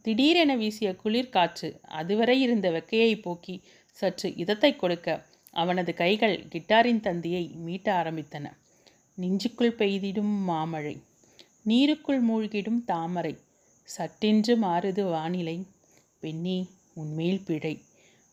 [0.06, 1.68] திடீரென வீசிய குளிர் காற்று
[2.00, 3.56] அதுவரை இருந்த வெக்கையை போக்கி
[3.98, 5.08] சற்று இதத்தை கொடுக்க
[5.54, 8.46] அவனது கைகள் கிட்டாரின் தந்தியை மீட்ட ஆரம்பித்தன.
[9.18, 10.96] நெஞ்சுக்குள் பெய்திடும் மாமழை
[11.68, 13.34] நீருக்குள் மூழ்கிடும் தாமரை
[13.90, 15.58] சட்டென்று மாறுது வானிலை.
[16.24, 16.58] பெண்ணி
[16.94, 17.74] உண்மையில் பிழை.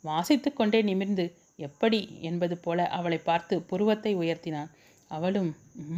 [0.05, 1.25] வாசித்து கொண்டே நிமிர்ந்து
[1.59, 4.71] எப்படி என்பது போல அவளை பார்த்து புருவத்தை உயர்த்தினான்.
[5.11, 5.51] அவளும்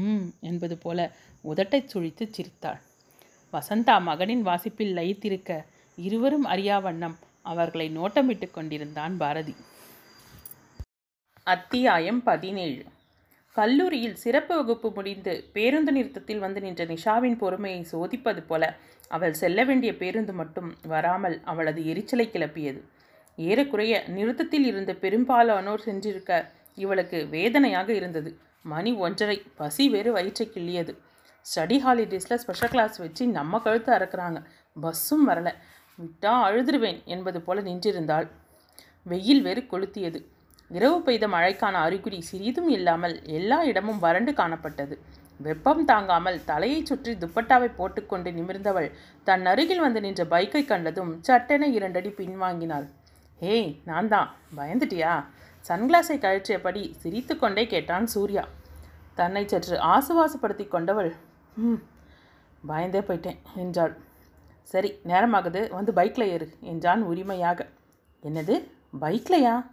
[0.05, 0.99] ம் என்பது போல
[1.45, 2.81] உதட்டைச் சுழித்து சிரித்தாள்.
[3.53, 5.53] வசந்தா மகனின் வாசிப்பில் லயித்திருக்க
[5.99, 7.17] இருவரும் அறியா வண்ணம்.
[7.43, 9.55] அவர்களை நோட்டமிட்டு கொண்டிருந்தான் பாரதி.
[11.43, 12.85] அத்தியாயம் பதினேழு.
[13.53, 18.77] கல்லூரியில் சிறப்பு வகுப்பு முடிந்து பேருந்து நிறுத்தத்தில் வந்து நின்ற நிஷாவின் பொறுமையை சோதிப்பது போல
[19.09, 22.81] அவள் செல்ல வேண்டிய பேருந்து மட்டும் வராமல் அவளது எரிச்சலை கிளப்பியது.
[23.37, 28.39] ஏறக்குறைய நிறுத்தத்தில் இருந்த பெரும்பாலானோர் சென்றிருக்க இவளுக்கு வேதனையாக இருந்தது.
[28.63, 29.43] மணி ஒன்றரை.
[29.57, 30.97] பசி வேறு வயிற்றை கிள்ளியது.
[31.55, 34.45] ஸ்டடி ஹாலிடேஸில் ஸ்பெஷல் கிளாஸ் வச்சு நம்ம கழுத்து அறக்குறாங்க.
[34.83, 35.55] பஸ்ஸும் வரல.
[36.01, 38.27] விட்டா அழுதுருவேன் என்பது போல நின்றிருந்தாள்.
[39.07, 40.21] வெயில் வேறு கொளுத்தியது.
[40.71, 44.97] இரவு பெய்த மழைக்கான அறிகுறி சிறிதும் இல்லாமல் எல்லா இடமும் வறண்டு காணப்பட்டது.
[45.41, 48.89] வெப்பம் தாங்காமல் தலையைச் சுற்றி துப்பட்டாவை போட்டுக்கொண்டு நிமிர்ந்தவள்
[49.25, 52.87] தன் அருகில் வந்து நின்ற பைக்கை கண்டதும் சட்டென இரண்டடி பின்வாங்கினாள்.
[53.41, 55.13] ஏய் நான் தான் பயந்துட்டியா?
[55.65, 58.45] சன்கிளாஸை கழற்றியபடி சிரித்துக்கொண்டே கேட்டான் சூர்யா.
[59.15, 61.11] தன்னை சற்று ஆசுவாசப்படுத்தி கொண்டவள்
[61.57, 61.81] ம்
[62.67, 63.95] பயந்தே போயிட்டேன் என்றாள்.
[64.63, 65.71] சரி நேரமாகுது.
[65.71, 66.57] வந்து பைக்கில் ஏறு.
[66.61, 67.69] என்றான் உரிமையாக.
[68.23, 68.71] என்னது?
[69.01, 69.67] பைக்லையா?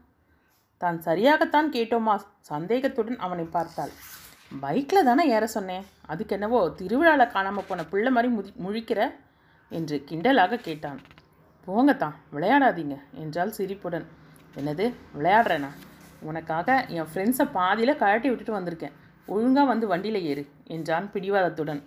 [0.77, 2.19] தான் சரியாகத்தான் கேட்டோமா?
[2.41, 3.89] சந்தேகத்துடன் அவனை பார்த்தாள்.
[4.59, 5.85] பைக்கில் தானே ஏற சொன்னேன்.
[6.05, 9.11] அதுக்கு என்னவோ திருவிழாவில் காணாமல் போன பிள்ளை மாதிரி முதி முழிக்கிற?
[9.69, 11.01] என்று கிண்டலாக கேட்டான்.
[11.67, 14.07] போங்கத்தான் விளையாடாதீங்க என்றால் சிரிப்புடன்.
[14.55, 14.93] என்னது?
[15.17, 15.69] விளையாடுறேனா?
[16.19, 18.91] உனக்காக என் ஃப்ரெண்ட்ஸை பாதியில் கழட்டி விட்டுட்டு வந்திருக்கேன்.
[19.25, 21.83] ஒழுங்காக வந்து வண்டியில் ஏறு என்றான் பிடிவாதத்துடன்.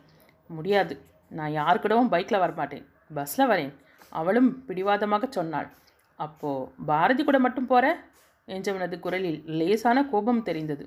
[0.47, 1.10] முடியாது.
[1.39, 2.87] நான் யார் கூடவும் பைக்கில் வரமாட்டேன்.
[3.17, 3.73] பஸ்ஸில் வரேன்.
[4.21, 5.69] அவளும் பிடிவாதமாக சொன்னாள்.
[6.19, 7.87] அப்போது பாரதி கூட மட்டும் போகிற
[8.49, 10.85] என்றவனது குரலில் லேசான கோபம் தெரிந்தது.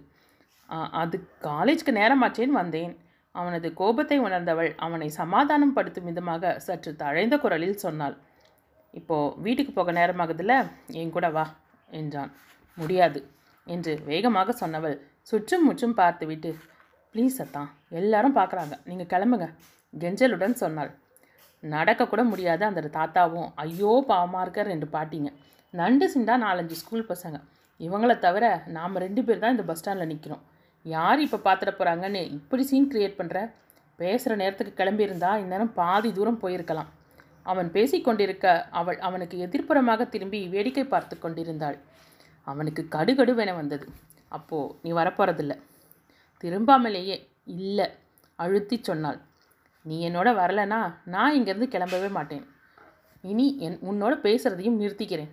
[1.01, 2.93] அது காலேஜ்க்கு நேரமாச்சேன்னு வந்தேன்.
[3.35, 8.15] அவனது கோபத்தை உணர்ந்தவள் அவனை சமாதானம் படுத்தும் விதமாக சற்று தழைந்த குரலில் சொன்னாள்.
[8.99, 10.55] இப்போது வீட்டுக்கு போக நேரமாகுதுல்ல?
[11.01, 11.45] என் கூட வா
[11.99, 12.31] என்றான்.
[12.77, 13.19] முடியாது
[13.67, 14.95] என்று வேகமாக சொன்னவள்
[15.29, 16.51] சுற்றும் முற்றும் பார்த்துவிட்டு
[17.15, 17.69] ப்ளீஸ் அத்தான்
[18.01, 19.47] எல்லாரும் பார்க்குறாங்க நீங்கள் கிளம்புங்க.
[20.01, 20.91] கெஞ்சலுடன் சொன்னாள்.
[21.63, 23.49] நடக்கக்கூட முடியாத அந்த தாத்தாவும்.
[23.63, 25.29] ஐயோ பாவமாக இருக்கார் ரெண்டு பாட்டிங்க.
[25.73, 27.37] நண்டு சிண்டா நாலஞ்சு ஸ்கூல் பசங்க.
[27.85, 28.45] இவங்கள தவிர
[28.77, 30.43] நாம் ரெண்டு பேர் தான் இந்த பஸ் ஸ்டாண்டில் நிற்கிறோம்
[30.95, 33.39] யார் இப்போ பார்த்துட போகிறாங்கன்னு இப்படி சீன் க்ரியேட் பண்ணுற
[34.01, 36.89] பேசுகிற நேரத்துக்கு கிளம்பியிருந்தா இந்நேரம் பாதி தூரம் போயிருக்கலாம்.
[37.51, 38.47] அவன் பேசிக்கொண்டிருக்க
[38.79, 41.77] அவள் அவனுக்கு எதிர்ப்புறமாக திரும்பி வேடிக்கை பார்த்து கொண்டிருந்தாள்.
[42.51, 43.85] அவனுக்கு கடுகடுவென வந்தது.
[44.37, 45.55] அப்போது நீ வரப்போகிறதில்ல
[46.43, 47.17] திரும்பாமலேயே
[47.57, 47.87] இல்லை
[48.39, 49.19] அழுத்தி சொன்னாள்.
[49.85, 50.79] நீ என்னோட வரலனா
[51.13, 52.43] நான் இங்கேருந்து கிளம்பவே மாட்டேன்.
[53.23, 55.31] இனி என் உன்னோட பேசுகிறதையும் நிறுத்திக்கிறேன்.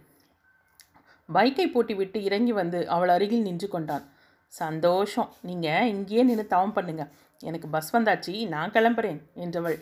[1.29, 4.05] பைக்கை பூட்டி விட்டு இறங்கி வந்து அவள் அருகில் நின்று கொண்டான்.
[4.53, 5.29] சந்தோஷம்.
[5.49, 7.05] நீங்கள் இங்கேயே நின்று தவம் பண்ணுங்க.
[7.41, 9.79] எனக்கு பஸ் வந்தாச்சு நான் கிளம்புறேன் என்றவள்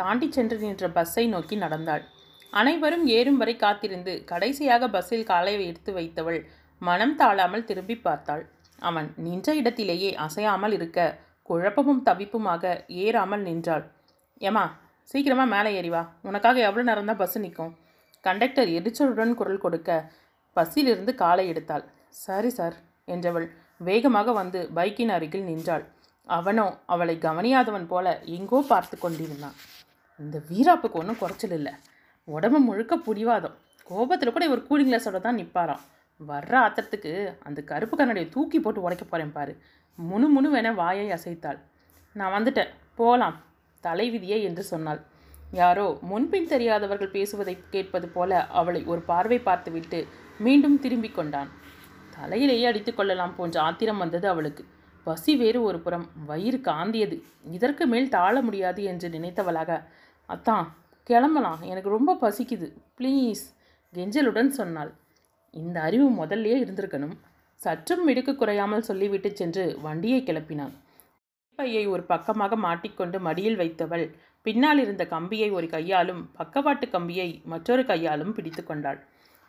[0.00, 2.04] தாண்டி சென்று நின்ற பஸ்ஸை நோக்கி நடந்தாள்.
[2.52, 6.38] அனைவரும் ஏறும் வரை காத்திருந்து கடைசியாக பஸ்ஸில் காலை எடுத்து வைத்தவள்
[6.82, 8.44] மனம் தாழாமல் திரும்பி பார்த்தாள்.
[8.82, 10.98] அவன் நின்ற இடத்திலேயே அசையாமல் இருக்க
[11.48, 13.84] குழப்பமும் தவிப்புமாக ஏறாமல் நின்றாள்.
[14.48, 14.64] ஏமா
[15.08, 16.02] சீக்கிரமாக மேலே ஏறி வா.
[16.28, 17.72] உனக்காக எவ்வளோ நேரம் தான் பஸ் நிற்கும்
[18.24, 19.90] கண்டக்டர் எரிச்சலுடன் குரல் கொடுக்க
[20.56, 21.84] பஸ்ஸிலிருந்து காலை எடுத்தாள்.
[22.24, 22.76] சரி சார்
[23.14, 23.46] என்றவள்
[23.88, 25.84] வேகமாக வந்து பைக்கின் அருகில் நின்றாள்.
[26.26, 28.06] அவனோ அவளை கவனியாதவன் போல
[28.36, 29.56] எங்கோ பார்த்து கொண்டிருந்தான்.
[30.20, 31.72] இந்த வீராப்புக்கு ஒன்றும் குறைச்சல் இல்லை.
[32.28, 33.56] உடம்பு முழுக்க புடிவாதம்.
[33.90, 35.84] கோபத்தில் கூட இவர் கூலிங் கிளாஸோட தான் நிற்பாராம்
[36.20, 37.12] வர்ற ஆத்திரத்துக்கு
[37.48, 39.52] அந்த கருப்பு கண்ணாடியை தூக்கி போட்டு உடைக்க போகிறேன் பாரு.
[39.98, 41.58] முணுமுணுவென வாயை அசைத்தாள்.
[42.12, 42.68] நான் வந்துட்டேன்.
[42.94, 43.36] போகலாம்
[43.82, 45.00] தலைவிதியே என்று சொன்னாள்.
[45.52, 50.06] யாரோ முன்பின் தெரியாதவர்கள் பேசுவதை கேட்பது போல அவளை ஒரு பார்வை பார்த்துவிட்டு
[50.38, 51.48] மீண்டும் திரும்பிக் கொண்டான்.
[52.16, 54.64] தலையிலேயே அடித்து கொள்ளலாம் போன்ற ஆத்திரம் வந்தது அவளுக்கு.
[55.04, 57.22] பசி வேறு ஒரு புறம் வயிறு காந்தியது.
[57.50, 59.84] இதற்கு மேல் தாழ முடியாது என்று நினைத்தவளாக
[60.26, 60.66] அத்தான்
[61.02, 61.60] கிளம்பலாம்.
[61.62, 62.68] எனக்கு ரொம்ப பசிக்குது.
[62.98, 63.44] ப்ளீஸ்
[63.94, 64.92] கெஞ்சலுடன் சொன்னாள்.
[65.50, 67.16] இந்த அறிவு முதல்லையே இருந்திருக்கணும்.
[67.60, 70.74] சற்றும் மிடுக்கு குறையாமல் சொல்லிவிட்டு சென்று வண்டியை கிளப்பினான்.
[71.58, 74.04] பையை ஒரு பக்கமாக மாட்டிக்கொண்டு மடியில் வைத்தவள்
[74.46, 79.00] பின்னால் இருந்த கம்பியை ஒரு கையாலும் பக்கவாட்டு கம்பியை மற்றொரு கையாலும் பிடித்து கொண்டாள்.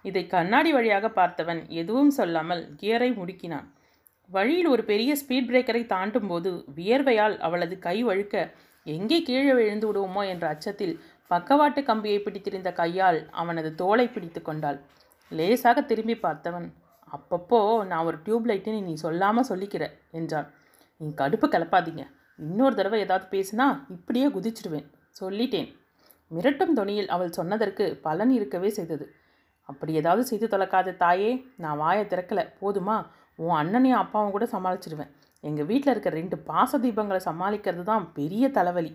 [0.06, 3.67] இதை கண்ணாடி வழியாக பார்த்தவன் எதுவும் சொல்லாமல் கியரை முடுக்கினான்.
[4.30, 8.36] வழியில் ஒரு பெரிய ஸ்பீட் பிரேக்கரை தாண்டும் போது வியர்வையால் அவளது கை வழுக்க
[8.86, 10.95] எங்கே கீழே விழுந்து விடுவோமோ என்ற அச்சத்தில்
[11.32, 14.80] பக்கவாட்டு கம்பியை பிடித்திருந்த கையால் அவனது தோலை பிடித்து கொண்டாள்.
[15.32, 16.67] லேசாக திரும்பி பார்த்தவன்
[17.15, 19.84] அப்பப்போ நான் ஒரு டியூப் லைட்டுன்னு நீ சொல்லாமல் சொல்லிக்கிற
[20.19, 20.48] என்றான்.
[21.02, 22.04] நீ கடுப்பு கிளப்பாதீங்க
[22.39, 24.88] இன்னொரு தடவை ஏதாவது பேசினா இப்படியே குதிச்சிடுவேன்
[25.19, 25.69] சொல்லிட்டேன்.
[26.32, 29.06] மிரட்டும் துணியில் அவள் சொன்னதற்கு பலன் இருக்கவே செய்தது.
[29.69, 31.32] அப்படி ஏதாவது செய்து தொலைக்காத தாயே
[31.63, 32.98] நான் வாயை திறக்கல போதுமா?
[33.39, 35.12] உன் அண்ணனையும் அப்பாவும் கூட சமாளிச்சிடுவேன்.
[35.43, 38.91] எங்கள் வீட்டில் இருக்கிற ரெண்டு பாச தீபங்களை சமாளிக்கிறது தான் பெரிய தலைவலி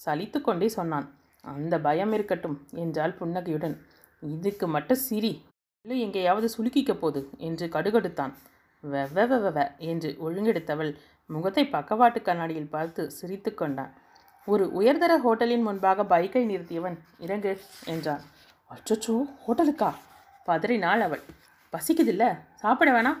[0.00, 1.06] சலித்து கொண்டே சொன்னான்.
[1.44, 3.76] அந்த பயம் இருக்கட்டும் என்றாள் புன்னகையுடன்.
[4.22, 5.32] இதுக்கு மட்டும் சிரி
[5.84, 8.32] இல்லை எங்கேயாவது சுலுக்கிக்க போது என்று கடுகடுத்தான்.
[8.84, 9.58] வெவ வெவ
[9.90, 10.90] என்று ஒழுங்கெடுத்தவள்
[11.30, 13.92] முகத்தை பக்கவாட்டு கண்ணாடியில் பார்த்து சிரித்து கொண்டான்
[14.48, 17.52] ஒரு உயர்தர ஹோட்டலின் முன்பாக பைக்கை நிறுத்தியவன் இறங்கு
[17.92, 18.22] என்றான்
[18.70, 19.14] அச்சச்சோ
[19.44, 19.90] ஹோட்டலுக்கா?
[20.48, 21.22] பதறினாள் அவள்.
[21.72, 23.18] பசிக்குதில்ல சாப்பிட வேணாம்.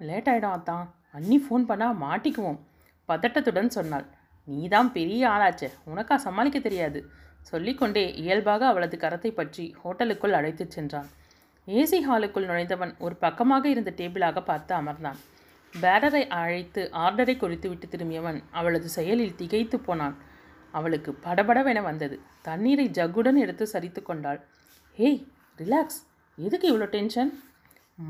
[0.00, 2.60] லேட் ஆகிடும் அத்தான் அண்ணி ஃபோன் பண்ணால் மாட்டிக்குவோம்
[3.08, 4.06] பதட்டத்துடன் சொன்னாள்.
[4.48, 7.00] நீதான் பெரிய ஆளாச்சே உனக்கா சமாளிக்க தெரியாது
[7.50, 11.08] சொல்லிக்கொண்டே இயல்பாக அவளது கரத்தை பற்றி ஹோட்டலுக்குள் அழைத்துச் சென்றான்
[11.68, 15.18] ஏசி ஹாலுக்குள் நுழைந்தவன் ஒரு பக்கமாக இருந்த டேபிளாக பார்த்து அமர்ந்தான்.
[15.72, 20.16] பேரரை அழைத்து ஆர்டரை குறித்துவிட்டு திரும்பியவன் அவளது செயலில் திகைத்து போனான்.
[20.74, 22.16] அவளுக்கு படபடவென வந்தது.
[22.42, 24.40] தண்ணீரை ஜக்குடன் எடுத்து சரித்து கொண்டாள்.
[24.98, 25.20] Hey
[25.58, 25.98] relax.
[26.38, 27.32] எதுக்கு இவ்வளோ டென்ஷன்?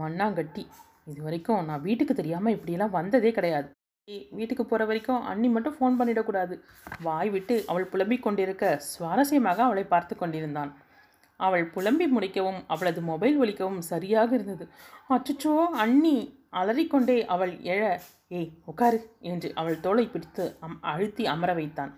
[0.00, 0.64] மண்ணாங்கட்டி.
[1.10, 3.68] இது வரைக்கும் நான் வீட்டுக்கு தெரியாமல் இப்படியெல்லாம் வந்ததே கிடையாது.
[4.08, 6.54] ஏய், வீட்டுக்கு போகிற வரைக்கும் அண்ணி மட்டும் ஃபோன் பண்ணிடக்கூடாது
[7.06, 10.72] வாய் விட்டு அவள் புலம்பிக் கொண்டிருக்க சுவாரஸ்யமாக அவளை பார்த்து கொண்டிருந்தான்.
[11.40, 14.64] அவள் புலம்பி முடிக்கவும் அவளது மொபைல் ஒலிக்கவும் சரியாக இருந்தது.
[15.14, 16.16] அச்சுச்சோ அண்ணி!
[16.60, 17.82] அலறிக்கொண்டே அவள் எழ
[18.38, 18.98] ஏய் உட்காரு
[19.30, 21.92] என்று அவள் தோலை பிடித்து அம் அழுத்தி அமர வைத்தான்.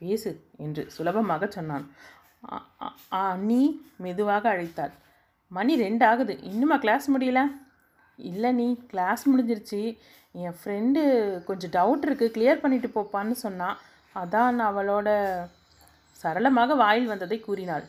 [0.00, 0.30] பேசு
[0.64, 1.86] என்று சுலபமாக சொன்னான்.
[3.22, 3.62] அண்ணி
[4.04, 4.92] மெதுவாக அழைத்தாள்.
[5.50, 7.40] மணி ரெண்டு ஆகுது இன்னுமா கிளாஸ் முடியல?
[8.18, 9.80] இல்லை நீ கிளாஸ் முடிஞ்சிருச்சு.
[10.34, 11.00] என் ஃப்ரெண்டு
[11.48, 13.78] கொஞ்சம் டவுட் இருக்குது கிளியர் பண்ணிட்டு போப்பான்னு சொன்னான்
[14.16, 15.08] அதான் அவளோட
[16.20, 17.84] சரளமாக வாயில் வந்ததை கூறினாள்.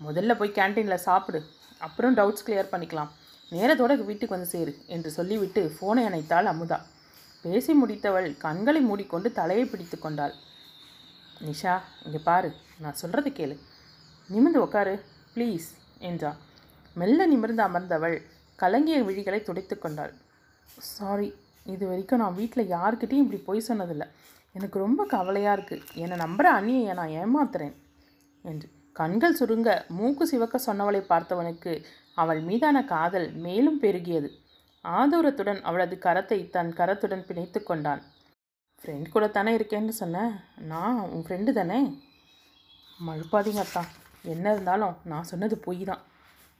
[0.00, 1.40] முதல்ல போய் கேண்டீனில் சாப்பிடு.
[1.86, 3.10] அப்புறம் டவுட்ஸ் கிளியர் பண்ணிக்கலாம்.
[3.52, 6.78] நேரத்தோட வீட்டுக்கு வந்து சேரு என்று சொல்லிவிட்டு ஃபோனை அணைத்தாள் அமுதா.
[7.44, 10.34] பேசி முடித்தவள் கண்களை மூடிக்கொண்டு தலையை பிடித்து கொண்டாள்.
[11.46, 11.74] நிஷா
[12.06, 12.50] இங்கே பாரு
[12.82, 13.56] நான் சொல்கிறது கேளு.
[14.32, 14.94] நிமிர்ந்து உட்காரு
[15.34, 15.68] ப்ளீஸ்
[16.08, 16.30] என்றா.
[17.00, 18.16] மெல்ல நிமிர்ந்து அமர்ந்தவள்
[18.58, 20.12] கலங்கிய விழிகளை துடைத்து கொண்டாள்.
[20.96, 21.28] சாரி
[21.74, 24.06] இது வரைக்கும் நான் வீட்டில் யார்கிட்டயும் இப்படி பொய் சொன்னதில்லை.
[24.54, 27.74] எனக்கு ரொம்ப கவலையாக இருக்குது என்னை நம்புகிற அண்ணியை நான் ஏமாத்துறேன்
[28.50, 28.68] என்று.
[28.96, 31.72] கண்கள் சுருங்க மூக்கு சிவக்க சொன்னவளை பார்த்தவனுக்கு
[32.14, 34.28] அவள் மீதான காதல் மேலும் பெருகியது.
[34.84, 38.02] ஆதூரத்துடன் அவளது கரத்தை தன் கரத்துடன் பிணைத்து கொண்டான்.
[38.80, 40.32] ஃப்ரெண்ட் கூட தானே இருக்கேன்னு சொன்னேன்
[40.72, 41.78] நான் உன் ஃப்ரெண்டு தானே?
[43.06, 43.82] மழுப்பாதீங்க அத்தா.
[44.22, 46.02] என்ன இருந்தாலும் நான் சொன்னது பொய் தான்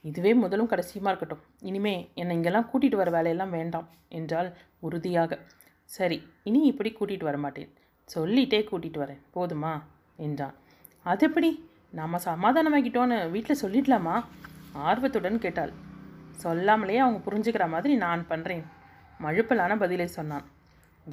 [0.01, 1.43] இதுவே முதலும் கடைசியுமா இருக்கட்டும்.
[1.59, 5.39] இனிமே என்னை இங்கெல்லாம் கூட்டிகிட்டு வர வேலையெல்லாம் வேண்டாம் என்றால் உறுதியாக.
[5.83, 7.71] சரி இனி இப்படி கூட்டிகிட்டு வர மாட்டேன்
[8.09, 9.21] சொல்லிட்டே கூட்டிகிட்டு வரேன்.
[9.35, 9.73] போதுமா?
[10.15, 10.53] என்றான்.
[11.03, 11.49] அது எப்படி?
[11.97, 14.15] நாம் சமாதானமாக்கிட்டோன்னு வீட்டில் சொல்லிடலாமா?
[14.87, 15.73] ஆர்வத்துடன் கேட்டாள்.
[16.43, 18.63] சொல்லாமலேயே அவங்க புரிஞ்சுக்கிற மாதிரி நான் பண்ணுறேன்
[19.25, 20.45] மழுப்பலான பதிலை சொன்னான்.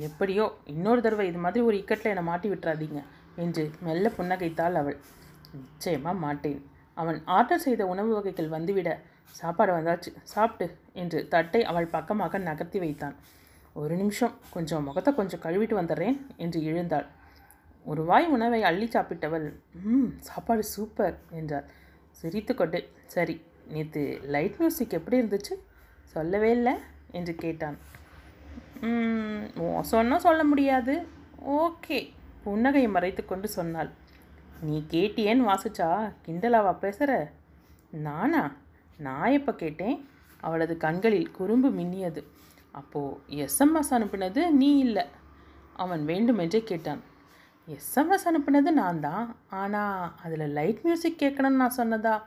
[0.07, 3.01] எப்படியோ இன்னொரு தடவை இது மாதிரி ஒரு இக்கட்டில் என்னை மாட்டி விட்டுறாதீங்க
[3.45, 4.99] என்று மெல்ல புன்னகைத்தாள் அவள்.
[5.57, 6.61] நிச்சயமாக மாட்டேன்.
[7.03, 8.91] அவன் ஆர்டர் செய்த உணவு வகைகள் வந்துவிட
[9.41, 10.67] சாப்பாடு வந்தாச்சு சாப்பிட்டு
[11.03, 13.17] என்று தட்டை அவள் பக்கமாக நகர்த்தி வைத்தான்.
[13.81, 17.07] ஒரு நிமிஷம் கொஞ்சம் முகத்தை கொஞ்சம் கழுவிட்டு வந்துடுறேன் என்று எழுந்தாள்.
[17.91, 19.47] ஒரு வாய் உணவை அள்ளி சாப்பிட்டவள்
[19.93, 21.67] ம் சாப்பாடு சூப்பர் என்றாள்.
[22.21, 22.81] சிரித்துக்கொண்டு
[23.15, 23.37] சரி
[23.75, 24.03] நேற்று
[24.35, 25.55] லைட் மியூசிக் எப்படி இருந்துச்சு?
[26.15, 26.75] சொல்லவே இல்லை
[27.19, 27.79] என்று கேட்டான்.
[29.93, 30.95] சொன்னால் சொல்ல முடியாது.
[31.61, 31.99] ஓகே
[32.45, 33.91] புன்னகையை மறைத்து கொண்டு சொன்னாள்.
[34.67, 35.89] நீ கேட்டியேன்னு வாசிச்சா
[36.27, 37.13] கிண்டலாவா பேசுகிற
[38.07, 38.43] நானா?
[39.07, 39.97] நான் எப்போ கேட்டேன்?
[40.47, 42.23] அவளது கண்களில் குறும்பு மின்னியது.
[42.81, 45.05] அப்போது எஸ்எம்எஸ் அனுப்பினது நீ இல்லை
[45.85, 47.03] அவன் வேண்டுமென்றே கேட்டான்.
[47.69, 52.23] எஸ்எம்எஸ் அனுப்பினது நான் தான் ஆனால் அதில் லைட் மியூசிக் கேட்கணும்னு நான் சொன்னதா?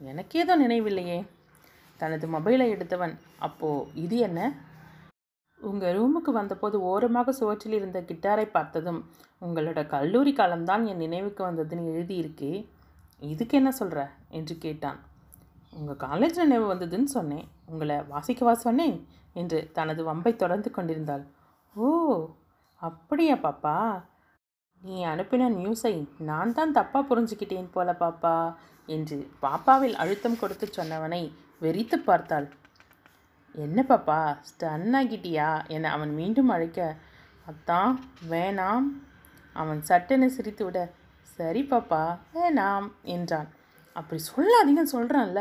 [0.00, 1.26] எனக்கு ஏதோ நினைவில்லையே.
[1.96, 3.18] தனது மொபைலை எடுத்தவன்.
[3.38, 4.52] அப்போது இது என்ன?
[5.60, 9.00] உங்கள் ரூமுக்கு வந்தபோது ஓரமாக சுவற்றில் இருந்த கிட்டாரை பார்த்ததும்
[9.40, 12.66] உங்களோட கல்லூரி காலம்தான் என் நினைவுக்கு வந்ததுன்னு எழுதியிருக்கே.
[13.20, 14.98] இதுக்கு என்ன சொல்கிற என்று கேட்டான்.
[15.70, 17.48] உங்கள் காலேஜ் நினைவு வந்ததுன்னு சொன்னேன்.
[17.66, 21.26] உங்களை வாசிக்கவா சொன்னேன் என்று தனது வம்பை தொடர்ந்து கொண்டிருந்தாள்.
[21.76, 22.28] ஓ
[22.74, 24.02] அப்படியா பாப்பா.
[24.82, 25.94] நீ அனுப்பின நியூஸை
[26.28, 28.36] நான் தான் தப்பாக புரிஞ்சுக்கிட்டேன் போல பாப்பா
[28.88, 31.22] என்று பாப்பாவில் அழுத்தம் கொடுத்து சொன்னவனை
[31.60, 32.46] வெறித்து பார்த்தாள்.
[33.54, 35.48] என்ன பாப்பா ஸ்டன் ஆகிட்டியா?
[35.66, 36.80] என அவன் மீண்டும் அழைக்க
[37.46, 37.92] அத்தான்
[38.30, 38.86] வேணாம்.
[39.56, 40.78] அவன் சட்டென சிரித்து விட
[41.36, 42.02] சரி பாப்பா
[42.34, 43.48] வேணாம் என்றான்.
[43.96, 45.40] அப்படி சொல்லாதீங்க சொல்கிறான்ல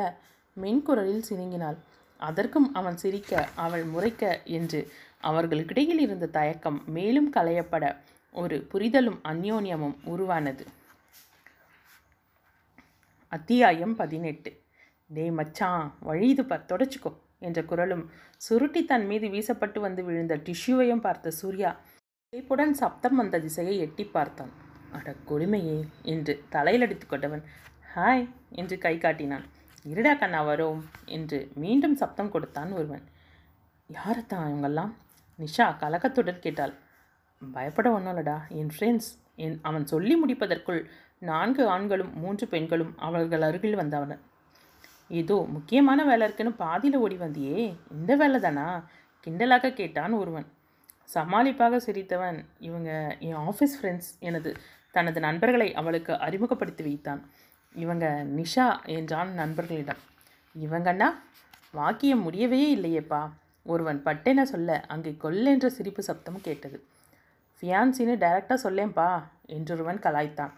[0.57, 1.77] மென்குரலில் சினுங்கினாள்.
[2.19, 4.23] அதற்கும் அவன் சிரிக்க அவள் முறைக்க
[4.57, 4.79] என்று
[5.23, 7.85] அவர்களுக்கிடையில் இருந்த தயக்கம் மேலும் களையப்பட
[8.41, 10.63] ஒரு புரிதலும் அந்யோன்யமும் உருவானது.
[13.31, 14.51] அத்தியாயம் பதினெட்டு.
[15.15, 18.03] டேய் மச்சான் வழிது பார் தொடச்சிக்கோ என்ற குரலும்
[18.37, 21.71] சுருட்டி தன் மீது வீசப்பட்டு வந்து விழுந்த டிஷ்யூவையும் பார்த்த சூர்யா
[22.33, 24.51] இழைப்புடன் சப்தம் வந்த திசையை எட்டி பார்த்தான்.
[24.91, 25.77] அட கொடுமையே
[26.13, 27.43] என்று தலையில் அடித்து கொண்டவன்
[27.95, 28.25] ஹாய்
[28.61, 29.45] என்று கை காட்டினான்.
[29.91, 30.81] இருடா கண்ணா வரோம்
[31.17, 33.05] என்று மீண்டும் சப்தம் கொடுத்தான் ஒருவன்.
[33.89, 34.93] யாரத்தான் இவங்கெல்லாம்?
[35.39, 36.73] நிஷா கலக்கத்துடன் கேட்டாள்.
[37.41, 40.81] பயப்பட ஒன்றும் இல்லடா என் ஃப்ரெண்ட்ஸ் என் அவன் சொல்லி முடிப்பதற்குள்
[41.19, 44.17] நான்கு ஆண்களும் மூன்று பெண்களும் அவர்கள் அருகில் வந்தவன.
[45.09, 47.75] ஏதோ முக்கியமான வேலை இருக்குன்னு பாதியில் ஓடி வந்தியே.
[47.91, 48.65] இந்த வேலை தானா
[49.27, 50.47] கிண்டலாக கேட்டான் ஒருவன்.
[51.13, 54.51] சமாளிப்பாக சிரித்தவன் இவங்க என் ஆஃபீஸ் ஃப்ரெண்ட்ஸ் எனது
[54.91, 57.21] தனது நண்பர்களை அவளுக்கு அறிமுகப்படுத்தி வைத்தான்.
[57.75, 58.05] இவங்க
[58.37, 60.01] நிஷா என்றான் நண்பர்களிடம்.
[60.55, 61.09] இவங்கன்னா
[61.71, 63.21] வாக்கியம் முடியவே இல்லையேப்பா.
[63.65, 66.77] ஒருவன் பட்டென சொல்ல அங்கே கொல்லென்ற சிரிப்பு சப்தம் கேட்டது.
[67.61, 70.51] ஃபியான்சின்னு டைரக்டாக சொல்லேன்பா என்றொருவன் கலாய்த்தான்.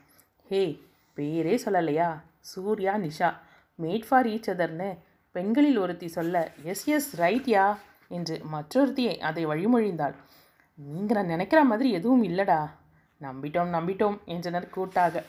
[0.47, 0.81] ஹே
[1.15, 2.09] பேரே சொல்லலையா?
[2.39, 3.29] Surya Nisha
[3.81, 4.97] made for each அதர்னு
[5.31, 10.15] பெண்களில் ஒருத்தி சொல்ல எஸ் எஸ் ரைட்யா என்று மற்றொருத்தியை அதை வழிமொழிந்தாள்.
[10.75, 12.69] நீங்கள் நான் நினைக்கிற மாதிரி எதுவும் இல்லைடா.
[13.21, 15.23] நம்பிட்டோம் நம்பிட்டோம் என்றனர் கூட்டாக.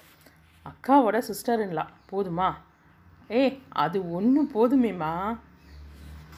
[0.64, 2.52] அக்காவோட சிஸ்டர்ன்லா போதுமா?
[3.30, 5.38] ஏ அது ஒன்று போதுமேம்மா.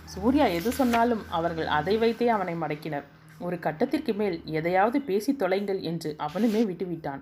[0.04, 3.04] சூர்யா எது சொன்னாலும் அவர்கள் அதை வைத்தே அவனை மடக்கினர்.
[3.38, 7.20] ஒரு கட்டத்திற்கு மேல் எதையாவது பேசி தொலைங்கள் என்று அவனுமே விட்டுவிட்டான்.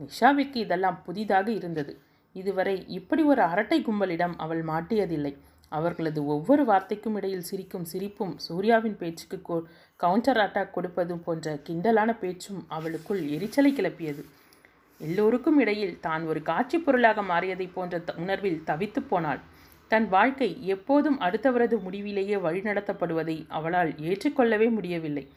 [0.00, 1.98] நிஷாவிற்கு இதெல்லாம் புதிதாக இருந்தது.
[2.32, 5.36] இதுவரை இப்படி ஒரு அரட்டை கும்பலிடம் அவள் மாட்டியதில்லை.
[5.68, 9.62] அவர்களது ஒவ்வொரு வார்த்தைக்கும் இடையில் சிரிக்கும் சிரிப்பும் சூர்யாவின் பேச்சுக்கு கோ
[9.96, 14.24] கவுண்டர் அட்டாக் கொடுப்பதும் போன்ற கிண்டலான பேச்சும் அவளுக்குள் எரிச்சலை கிளப்பியது.
[14.98, 19.40] எல்லோருக்கும் இடையில் தான் ஒரு காட்சி பொருளாக மாறியதை போன்ற உணர்வில் தவித்துப் போனாள்.
[19.88, 25.28] தன் வாழ்க்கை எப்போதும் அடுத்தவரது முடிவிலேயே வழிநடத்தப்படுவதை அவளால் ஏற்றுக்கொள்ளவே முடியவில்லை.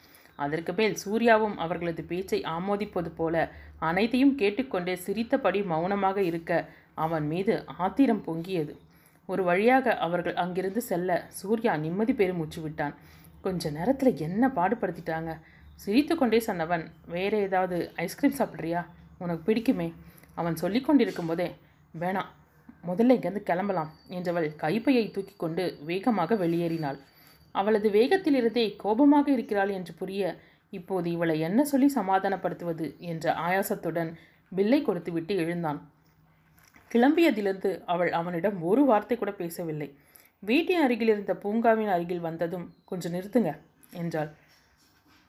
[0.45, 3.35] அதற்கு மேல் சூர்யாவும் அவர்களது பேச்சை ஆமோதிப்பது போல
[3.89, 6.51] அனைத்தையும் கேட்டுக்கொண்டே சிரித்தபடி மௌனமாக இருக்க
[7.05, 8.73] அவன் மீது ஆத்திரம் பொங்கியது.
[9.29, 12.95] ஒரு வழியாக அவர்கள் அங்கிருந்து செல்ல சூர்யா நிம்மதி பெருமூச்சு விட்டான்.
[13.45, 15.33] கொஞ்ச நேரத்தில் என்ன பாடுபடுத்திட்டாங்க?
[15.83, 16.83] சிரித்துக்கொண்டே சொன்னவன்
[17.15, 18.81] வேற ஏதாவது ஐஸ்கிரீம் சாப்பிட்றியா?
[19.23, 19.87] உனக்கு பிடிக்குமே.
[20.39, 21.47] அவன் சொல்லி கொண்டிருக்கும் போதே
[22.01, 22.31] வேணாம்
[22.87, 26.99] முதல்ல இங்கேருந்து கிளம்பலாம் என்றவள் கைப்பையை தூக்கி கொண்டு வேகமாக வெளியேறினாள்.
[27.55, 30.23] அவளது வேகத்திலிருந்தே கோபமாக இருக்கிறாள் என்று புரிய
[30.73, 34.11] இப்போது இவளை என்ன சொல்லி சமாதானப்படுத்துவது என்ற ஆயாசத்துடன்
[34.51, 35.79] பில்லை கொடுத்துவிட்டு எழுந்தான்.
[36.91, 39.89] கிளம்பியதிலிருந்து அவள் அவனிடம் ஒரு வார்த்தை கூட பேசவில்லை.
[40.43, 43.51] வீட்டின் அருகில் இருந்த பூங்காவின் அருகில் வந்ததும் கொஞ்சம் நிறுத்துங்க
[44.01, 44.29] என்றாள்.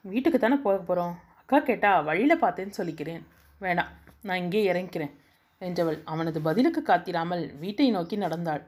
[0.05, 3.23] வீட்டுக்கு தானே போக போகிறோம் அக்கா கேட்டா வழியில் பார்த்தேன்னு சொல்லிக்கிறேன்.
[3.61, 3.91] வேணாம்
[4.27, 5.13] நான் இங்கே இறங்கிக்கிறேன்
[5.61, 8.63] என்றவள் அவனது பதிலுக்கு காத்திராமல் வீட்டை நோக்கி நடந்தாள்.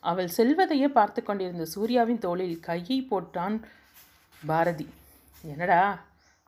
[0.00, 3.62] அவள் செல்வதையே பார்த்து கொண்டிருந்த சூர்யாவின் தோளில் கையை போட்டான்
[4.46, 4.86] பாரதி.
[5.42, 6.00] என்னடா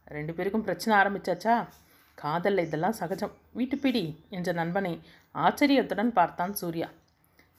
[0.04, 1.66] ரெண்டு பேருக்கும் பிரச்சனை ஆரம்பிச்சாச்சா?
[2.14, 3.34] காதல் இதெல்லாம் சகஜம்.
[3.52, 5.00] வீட்டு பிடி என்ற நண்பனை
[5.34, 6.88] ஆச்சரியத்துடன் பார்த்தான் சூர்யா.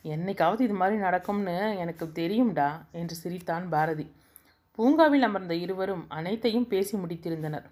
[0.03, 4.15] என்னைக்காவது இது மாதிரி நடக்கும்னு எனக்கு தெரியும்டா என்று சிரித்தான் பாரதி.
[4.75, 7.67] பூங்காவில் அமர்ந்த இருவரும் அனைத்தையும் பேசி முடித்திருந்தனர்.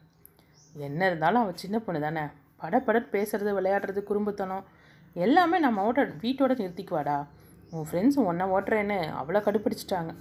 [0.73, 2.21] என்ன இருந்தாலும் அவள் சின்ன பொண்ணு தானே.
[2.61, 4.65] படப்பட பேசுறது விளையாடுறது குறும்புத்தனம்
[5.13, 7.25] எல்லாமே நம்ம வீட்டோட நிறுத்திக்குவாடா?
[7.73, 10.11] உன் ஃப்ரெண்ட்ஸ் ஒன்றை ஓட்டுறேன்னு அவ்வளோ கடுப்பிடிச்சிட்டாங்க.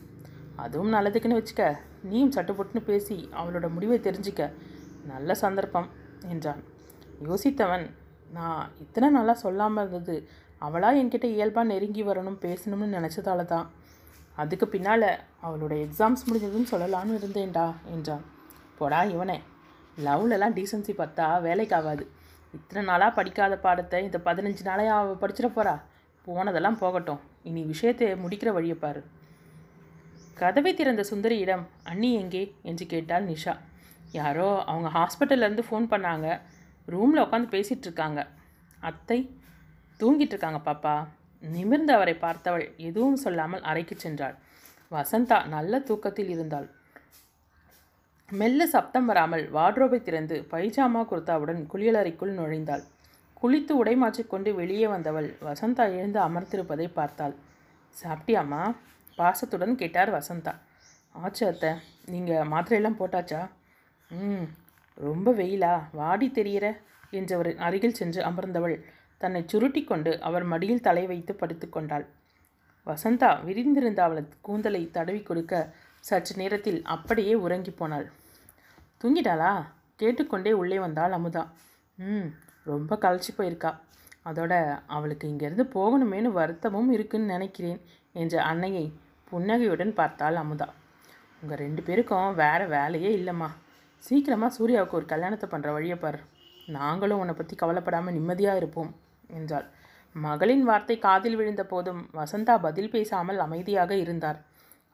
[0.64, 1.64] அதுவும் நல்லதுக்குன்னு வச்சுக்க.
[2.10, 4.42] நீயும் சட்டுப்பட்டுன்னு பேசி அவளோட முடிவை தெரிஞ்சிக்க.
[5.12, 5.88] நல்ல சந்தர்ப்பம்
[6.32, 6.60] என்றான்.
[7.28, 7.86] யோசித்தவன்
[8.36, 10.16] நான் இத்தனை நாளாக சொல்லாமல் இருந்தது
[10.66, 13.66] அவளாக என்கிட்ட இயல்பாக நெருங்கி வரணும் பேசணும்னு நினச்சதால தான்.
[14.36, 15.08] அதுக்கு பின்னால்
[15.46, 18.24] அவளோட எக்ஸாம்ஸ் முடிஞ்சதுன்னு சொல்லலான்னு இருந்தேன்டா என்றான்.
[18.78, 19.38] போடா இவனே.
[20.06, 22.04] லவ்லலாம் டீசன்சி பார்த்தா வேலைக்கு ஆகாது.
[22.56, 25.74] இத்தனை நாளாக படிக்காத பாடத்தை இந்த பதினஞ்சு நாளையா அவள் படிச்சிட போகிறா
[26.26, 27.20] போனதெல்லாம் போகட்டும்.
[27.48, 29.02] இனி விஷயத்தை முடிக்கிற வழியை பாரு.
[30.34, 32.42] கதவை திறந்த சுந்தரியிடம் அண்ணி எங்கே?
[32.62, 33.54] என்று கேட்டாள் நிஷா.
[34.12, 36.26] யாரோ அவங்க ஹாஸ்பிட்டல்லேருந்து ஃபோன் பண்ணாங்க.
[36.86, 38.20] ரூமில் உட்காந்து பேசிகிட்டு இருக்காங்க.
[38.80, 39.18] அத்தை
[40.00, 40.94] தூங்கிட்டு இருக்காங்க பாப்பா.
[41.42, 44.36] நிமிர்ந்து அவரை பார்த்தவள் எதுவும் சொல்லாமல் அறைக்கு சென்றாள்.
[44.90, 46.68] வசந்தா நல்ல தூக்கத்தில் இருந்தாள்.
[48.30, 52.84] மெல்ல சப்தம் வராமல் வார்ட்ரோபை திறந்து பைஜாமா குர்தாவுடன் குளியலறைக்குள் நுழைந்தாள்.
[53.42, 55.36] குளித்து உடை மாற்றிக்கொண்டு வெளியே வந்தவள்.
[55.40, 57.34] வசந்தா எழுந்து அமர்த்திருப்பதை பார்த்தாள்.
[58.02, 58.76] சாப்பிட்டியாம்மா?
[59.16, 60.54] பாசத்துடன் கேட்டார் வசந்தா.
[61.12, 61.70] ஆச்சு அத்தை.
[62.06, 63.50] நீங்கள் மாத்திரையெல்லாம் போட்டாச்சா?
[64.10, 64.46] ம்.
[64.94, 65.82] ரொம்ப வெயிலா?
[65.92, 66.76] வாடி தெரியிற?
[67.10, 68.84] என்றவர் அருகில் சென்று அமர்ந்தவள்
[69.18, 72.06] தன்னை சுருட்டி கொண்டு அவர் மடியில் தலை வைத்து படுத்துக்கொண்டாள்
[72.86, 78.06] வசந்தா விரிந்திருந்த அவளது கூந்தலை தடவி கொடுக்க சற்று நேரத்தில் அப்படியே உறங்கி போனாள்.
[79.02, 79.64] தூங்கிட்டாளா?
[79.96, 81.48] கேட்டுக்கொண்டே உள்ளே வந்தாள் அமுதா.
[81.98, 82.28] ம்.
[82.72, 83.70] ரொம்ப களைச்சி போயிருக்கா.
[84.28, 84.52] அதோட
[84.96, 87.80] அவளுக்கு இங்கேருந்து போகணுமேனு வருத்தமும் இருக்குன்னு நினைக்கிறேன்
[88.14, 88.84] என்ற அன்னையை
[89.30, 90.68] புன்னகையுடன் பார்த்தாள் அமுதா.
[91.42, 93.48] உங்கள் ரெண்டு பேருக்கும் வேறு வேலையே இல்லைம்மா.
[94.02, 96.18] சீக்கிரமாக சூர்யாவுக்கு ஒரு கல்யாணத்தை பண்ணுற வழியை பார்.
[96.76, 98.90] நாங்களும் உன்னை பற்றி கவலைப்படாமல் நிம்மதியாக இருப்போம்
[99.38, 99.66] என்றாள்.
[100.14, 104.38] மகளின் வார்த்தை காதில் விழுந்த போதும் வசந்தா பதில் பேசாமல் அமைதியாக இருந்தார்.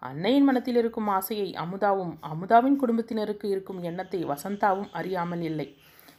[0.02, 5.68] அன்னையின் மனத்தில் இருக்கும் ஆசையை அமுதாவும் அமுதாவின் குடும்பத்தினருக்கு இருக்கும் எண்ணத்தை வசந்தாவும் அறியாமல் இல்லை.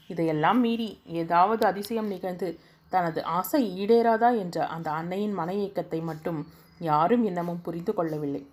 [0.08, 6.48] இதையெல்லாம் மீறி ஏதாவது அதிசயம் நிகழ்ந்து தனது ஆசை ஈடேறாதா என்ற அந்த அன்னையின் மன இயக்கத்தை மட்டும்
[6.80, 8.50] யாரும் இன்னமும் புரிந்து கொள்ளவில்லை.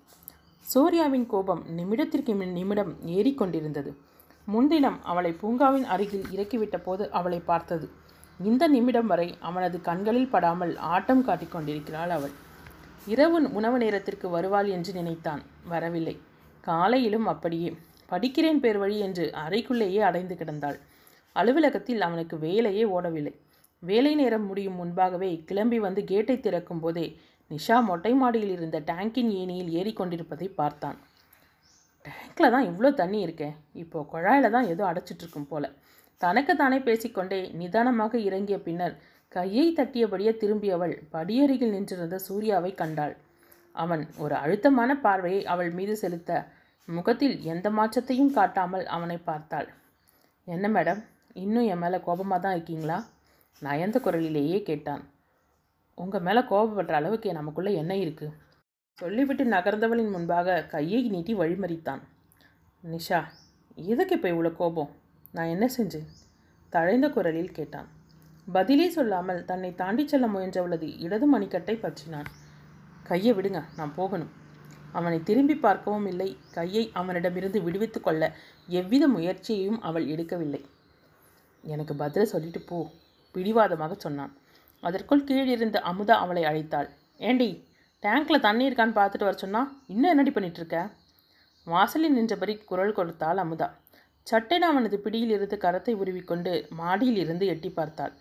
[0.61, 3.93] சூர்யாவின் கோபம் நிமிடத்திற்கு மின் நிமிடம் ஏறிக்கொண்டிருந்தது
[4.47, 7.91] முன்தினம் அவளை பூங்காவின் அருகில் இறக்கிவிட்ட போது அவளை பார்த்தது.
[8.41, 12.33] இந்த நிமிடம் வரை அவனது கண்களில் படாமல் ஆட்டம் காட்டிக் கொண்டிருக்கிறாள் அவள்.
[13.07, 15.43] இரவு உணவு நேரத்திற்கு வருவாள் என்று நினைத்தான்.
[15.65, 16.21] வரவில்லை.
[16.61, 17.77] காலையிலும் அப்படியே.
[18.11, 20.79] படிக்கிறேன் பேர் வழி என்று அறைக்குள்ளேயே அடைந்து கிடந்தாள்.
[21.37, 23.35] அலுவலகத்தில் அவனுக்கு வேலையே ஓடவில்லை.
[23.83, 27.07] வேலை நேரம் முடியும் முன்பாகவே கிளம்பி வந்து கேட்டை திறக்கும் போதே
[27.51, 30.99] நிஷா மொட்டை மாடியில் இருந்த டேங்கின் ஏணியில் ஏறிக்கொண்டிருப்பதை பார்த்தான்.
[32.05, 35.65] டேங்கில் தான் இவ்வளோ தண்ணி இருக்கேன் இப்போது குழாயில் தான் ஏதோ அடைச்சிட்ருக்கும் போல.
[36.21, 38.97] தனக்கு தானே பேசிக்கொண்டே நிதானமாக இறங்கிய பின்னர்
[39.33, 43.15] கையை தட்டியபடியே திரும்பியவள் படியருகில் நின்றிருந்த சூர்யாவை கண்டாள்.
[43.77, 46.31] அவன் ஒரு அழுத்தமான பார்வையை அவள் மீது செலுத்த
[46.89, 49.69] முகத்தில் எந்த மாற்றத்தையும் காட்டாமல் அவனை பார்த்தாள்.
[50.47, 51.01] என்ன மேடம்?
[51.35, 53.05] இன்னும் என் மேலே கோபமாக தான் இருக்கீங்களா?
[53.61, 55.03] நயந்த குரலிலேயே கேட்டான்.
[55.95, 58.37] உங்கள் மேலே கோபப்படுற அளவுக்கு நமக்குள்ளே என்ன இருக்குது
[58.99, 62.03] சொல்லிவிட்டு நகர்ந்தவளின் முன்பாக கையை நீட்டி வழிமறித்தான்.
[62.83, 63.21] நிஷா
[63.77, 64.91] எதுக்கு இப்போ இவ்வளோ கோபம்?
[65.33, 66.09] நான் என்ன செஞ்சேன்?
[66.71, 67.89] தழைந்த குரலில் கேட்டான்.
[68.53, 72.29] பதிலே சொல்லாமல் தன்னை தாண்டி செல்ல முயன்றவளது இடது மணிக்கட்டை பற்றினான்.
[73.03, 74.33] கையை விடுங்க நான் போகணும்.
[74.93, 76.37] அவனை திரும்பி பார்க்கவும் இல்லை.
[76.53, 78.23] கையை அவனிடமிருந்து விடுவித்து கொள்ள
[78.69, 80.63] எவ்வித முயற்சியையும் அவள் எடுக்கவில்லை.
[81.65, 82.79] எனக்கு பதில் சொல்லிட்டு போ
[83.35, 84.33] பிடிவாதமாக சொன்னான்.
[84.83, 86.89] அதற்குள் கீழிருந்து அமுதா அவளை அழைத்தாள்.
[87.29, 87.51] ஏண்டி
[88.03, 90.83] டேங்க்ல தண்ணி இருக்கான்னு பார்த்துட்டு வர சொன்னா இன்னும் என்னடி பண்ணிட்டு
[91.67, 93.69] வாசலில் நின்றபடி குரல் கொடுத்தாள் அமுதா.
[94.27, 98.13] சட்டென அவனது பிடியிலிருந்து கரத்தை உருவிக்கொண்டு மாடியில் இருந்து எட்டி பார்த்தாள்.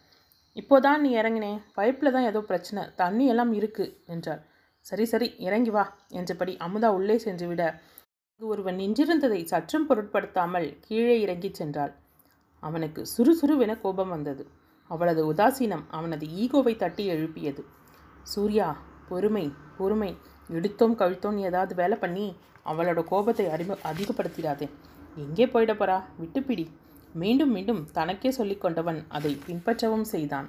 [0.57, 4.41] இப்போதான் நீ இறங்கினேன் பைப்பில் தான் ஏதோ பிரச்சனை தண்ணி எல்லாம் இருக்கு என்றாள்.
[4.85, 5.83] சரி சரி இறங்கி வா
[6.19, 7.63] என்றபடி அமுதா உள்ளே சென்று விட
[8.41, 11.93] ஒருவன் நின்றிருந்ததை சற்றும் பொருட்படுத்தாமல் கீழே இறங்கிச் சென்றாள்.
[12.63, 14.43] அவனுக்கு சுறுசுறுவென கோபம் வந்தது.
[14.89, 17.63] அவளது உதாசீனம் அவனது ஈகோவை தட்டி எழுப்பியது.
[18.23, 18.67] சூர்யா
[19.09, 19.45] பொறுமை
[19.77, 20.11] பொறுமை.
[20.49, 22.25] எடுத்தோம் கழுத்தோம் ஏதாவது வேலை பண்ணி
[22.65, 24.69] அவளோட கோபத்தை அறிமு அதிகப்படுத்திடாதே.
[25.15, 25.97] எங்கே போயிட போறா?
[26.19, 26.65] விட்டுப்பிடி.
[27.13, 30.47] மீண்டும் மீண்டும் தனக்கே சொல்லி கொண்டவன் அதை பின்பற்றவும் செய்தான்.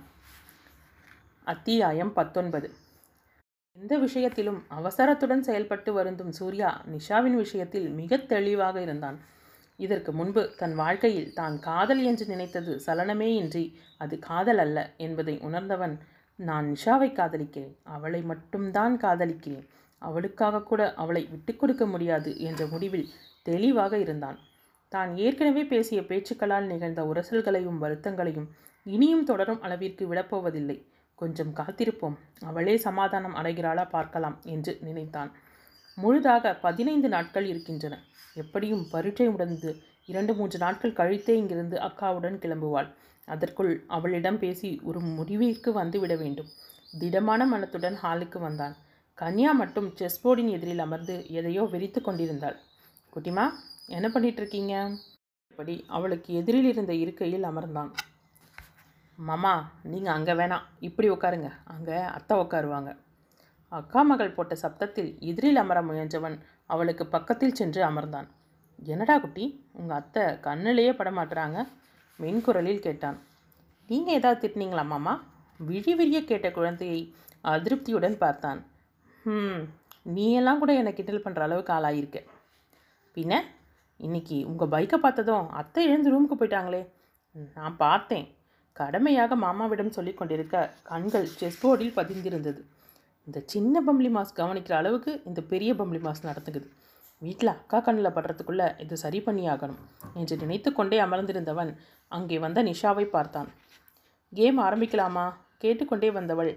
[1.45, 2.69] அத்தியாயம் பத்தொன்பது.
[3.77, 9.19] எந்த விஷயத்திலும் அவசரத்துடன் செயல்பட்டு வருந்தும் சூர்யா நிஷாவின் விஷயத்தில் மிக தெளிவாக இருந்தான்.
[9.79, 13.65] இதற்கு முன்பு தன் வாழ்க்கையில் தான் காதல் என்று நினைத்தது சலனமே இன்றி
[13.99, 15.95] அது காதல் அல்ல என்பதை உணர்ந்தவன்
[16.39, 19.67] நான் நிஷாவை காதலிக்கிறேன் அவளை மட்டும்தான் காதலிக்கிறேன்
[20.03, 23.11] அவளுக்காக கூட அவளை விட்டு கொடுக்க முடியாது என்ற முடிவில்
[23.43, 24.39] தெளிவாக இருந்தான்.
[24.93, 28.49] தான் ஏற்கனவே பேசிய பேச்சுக்களால் நிகழ்ந்த உரசல்களையும் வருத்தங்களையும்
[28.87, 30.79] இனியும் தொடரும் அளவிற்கு விடப்போவதில்லை
[31.19, 35.31] கொஞ்சம் காத்திருப்போம் அவளே சமாதானம் அடைகிறாளா பார்க்கலாம் என்று நினைத்தான்.
[35.97, 37.95] முழுதாக பதினைந்து நாட்கள் இருக்கின்றன.
[38.35, 39.71] எப்படியும் பரீட்சை உடந்து
[40.05, 42.89] இரண்டு மூன்று நாட்கள் கழித்தே இங்கிருந்து அக்காவுடன் கிளம்புவாள்.
[43.29, 46.49] அதற்குள் அவளிடம் பேசி ஒரு முடிவிற்கு வந்துவிட வேண்டும்.
[47.01, 48.75] திடமான மனத்துடன் ஹாலுக்கு வந்தான்.
[49.19, 52.57] கன்யா மட்டும் செஸ் போர்டின் எதிரில் அமர்ந்து எதையோ வெறித்து கொண்டிருந்தாள்.
[53.15, 53.45] குட்டிமா
[53.87, 54.75] என்ன பண்ணிட்டு இருக்கீங்க
[55.51, 57.91] அப்படி அவளுக்கு எதிரில் இருந்த இருக்கையில் அமர்ந்தான்.
[59.19, 60.67] மாமா நீங்கள் அங்கே வேணாம்.
[60.81, 61.51] இப்படி உட்காருங்க.
[61.65, 62.93] அங்கே அத்தை உட்காருவாங்க.
[63.79, 68.29] அக்கா மகள் போட்ட சப்தத்தில் எதிரில் அமர முயன்றவன் அவளுக்கு பக்கத்தில் சென்று அமர்ந்தான்.
[68.79, 71.59] என்னடா குட்டி உங்கள் அத்தை கண்ணிலேயே படமாட்டுறாங்க
[72.19, 73.19] மென்குரலில் கேட்டான்.
[73.89, 75.15] நீங்கள் ஏதாவது திட்டினீங்களா மாமா?
[75.61, 77.01] விழி விரிய கேட்ட குழந்தையை
[77.45, 78.61] அதிருப்தியுடன் பார்த்தான்.
[79.25, 79.63] ம்
[80.15, 82.21] நீயெல்லாம் கூட என்னை கிண்டல் பண்ணுற அளவுக்கு ஆளாயிருக்க.
[83.17, 83.33] பின்ன
[84.01, 86.83] இன்னைக்கு உங்கள் பைக்கை பார்த்ததும் அத்தை எழுந்து ரூமுக்கு போயிட்டாங்களே.
[87.55, 88.27] நான் பார்த்தேன்.
[88.77, 90.57] கடமையாக மாமாவிடம் சொல்லி கொண்டிருக்க
[90.91, 92.61] கண்கள் செஸ் போர்டில் பதிந்திருந்தது.
[93.27, 96.69] இந்த சின்ன பம்ளி மாஸ் கவனிக்கிற அளவுக்கு இந்த பெரிய பம்ளி மாஸ் நடந்துக்குது
[97.23, 99.81] வீட்டில் அக்கா கண்ணில் படுறதுக்குள்ளே இது சரி பண்ணியாகணும்
[100.15, 101.71] என்று நினைத்து கொண்டே அமர்ந்திருந்தவன்
[102.13, 103.51] அங்கே வந்த நிஷாவை பார்த்தான்.
[104.33, 105.27] கேம் ஆரம்பிக்கலாமா?
[105.59, 106.51] கேட்டுக்கொண்டே வந்தவள்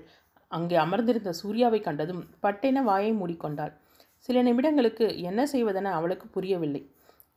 [0.51, 3.73] அங்கே அமர்ந்திருந்த சூர்யாவை கண்டதும் பட்டென வாயை மூடிக்கொண்டாள்.
[4.29, 6.81] சில நிமிடங்களுக்கு என்ன செய்வதென அவளுக்கு புரியவில்லை.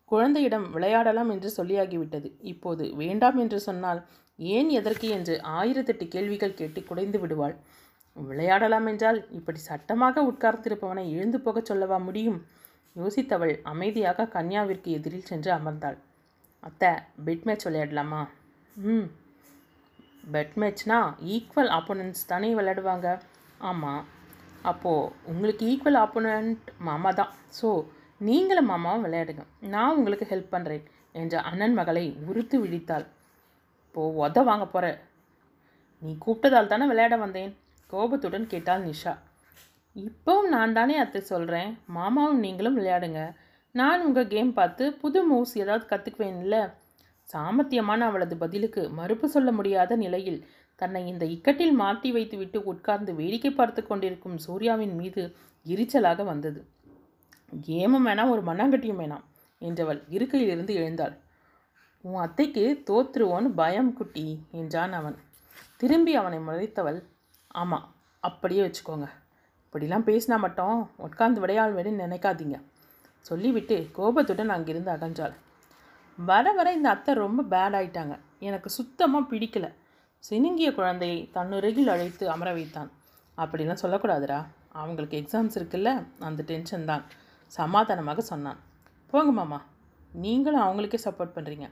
[0.05, 2.29] குழந்தையிடம் விளையாடலாம் என்று சொல்லியாகிவிட்டது.
[2.53, 4.01] இப்போது வேண்டாம் என்று சொன்னால்
[4.39, 7.57] ஏன் எதற்கு என்று ஆயிரத்தெட்டு கேள்விகள் கேட்டு குடைந்து விடுவாள்.
[8.27, 12.47] விளையாடலாம் என்றால் இப்படி சட்டமாக உட்கார்ந்திருப்பவனை எழுந்து போகச் சொல்லவா முடியும்?
[12.97, 15.97] யோசித்தவள் அமைதியாக கன்யாவிற்கு எதிரில் சென்று அமர்ந்தாள்.
[16.61, 16.91] அத்தை
[17.25, 18.29] பெட் மேட்ச் விளையாடலாமா?
[18.77, 19.07] ம்.
[20.33, 23.21] பெட் மேட்ச்னா ஈக்குவல் ஆப்போனன்ட்ஸ் தானே விளையாடுவாங்க.
[23.59, 24.05] ஆமாம்
[24.63, 27.33] அப்போது உங்களுக்கு ஈக்குவல் ஆப்போனண்ட் மாமா தான்.
[27.63, 27.89] ஸோ
[28.19, 29.45] நீங்களும் மாமாவும் விளையாடுங்க.
[29.61, 33.07] நான் உங்களுக்கு ஹெல்ப் பண்ணுறேன் என்ற அண்ணன் மகளை உறுத்து விழித்தாள்.
[33.81, 34.87] இப்போது உத வாங்க போகிற
[36.01, 37.57] நீ கூப்பிட்டதால் தானே விளையாட வந்தேன்.
[37.91, 39.15] கோபத்துடன் கேட்டாள் நிஷா.
[39.97, 43.21] இப்போவும் நான் தானே அத்தை சொல்கிறேன் மாமாவும் நீங்களும் விளையாடுங்க.
[43.75, 46.59] நான் உங்கள் கேம் பார்த்து புது மூவ்ஸ் ஏதாவது கற்றுக்குவேன்ல
[47.29, 50.41] சாமர்த்தியமான அவளது பதிலுக்கு மறுப்பு சொல்ல முடியாத நிலையில்
[50.77, 55.23] தன்னை இந்த இக்கட்டில் மாட்டி வைத்துவிட்டு உட்கார்ந்து வேடிக்கை பார்த்து கொண்டிருக்கும் சூர்யாவின் மீது
[55.67, 56.61] எரிச்சலாக வந்தது.
[57.67, 59.25] கேமும் வேணாம் ஒரு மண்ணாங்கட்டியும் வேணாம்
[59.63, 61.15] என்றவள் இருக்கையிலிருந்து எழுந்தாள்.
[62.05, 65.17] உன் அத்தைக்கு தோத்துருவோன்னு பயம் குட்டி என்றான் அவன்.
[65.77, 66.99] திரும்பி அவனை முறைத்தவள்
[67.61, 67.87] ஆமாம்
[68.23, 69.07] அப்படியே வச்சுக்கோங்க.
[69.65, 72.57] இப்படிலாம் பேசினா மட்டும் உட்கார்ந்து விளையாடுவேன்னு நினைக்காதீங்க.
[73.29, 75.35] சொல்லிவிட்டு கோபத்துடன் அங்கிருந்து அகன்றாள்.
[76.19, 78.15] வர வர இந்த அத்தை ரொம்ப பேட் ஆயிட்டாங்க.
[78.49, 79.67] எனக்கு சுத்தமாக பிடிக்கல.
[80.25, 82.91] சினுங்கிய குழந்தையை தன்னுருகில் அழைத்து அமர வைத்தான்.
[83.39, 84.39] அப்படிலாம் சொல்லக்கூடாதுடா.
[84.81, 85.91] அவங்களுக்கு எக்ஸாம்ஸ் இருக்குல்ல
[86.29, 87.05] அந்த டென்ஷன் தான்.
[87.53, 88.59] சமாதானமாக சொன்னான்.
[89.13, 89.59] போங்க மாமா
[90.25, 91.67] நீங்களும் அவங்களுக்கே சப்போர்ட் பண்ணுறீங்க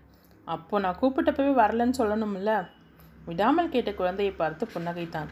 [0.54, 2.52] அப்போது நான் கூப்பிட்டப்பவே வரலன்னு சொல்லணும்ல.
[3.28, 5.30] விடாமல் கேட்ட குழந்தையை பார்த்து புன்னகைத்தான்.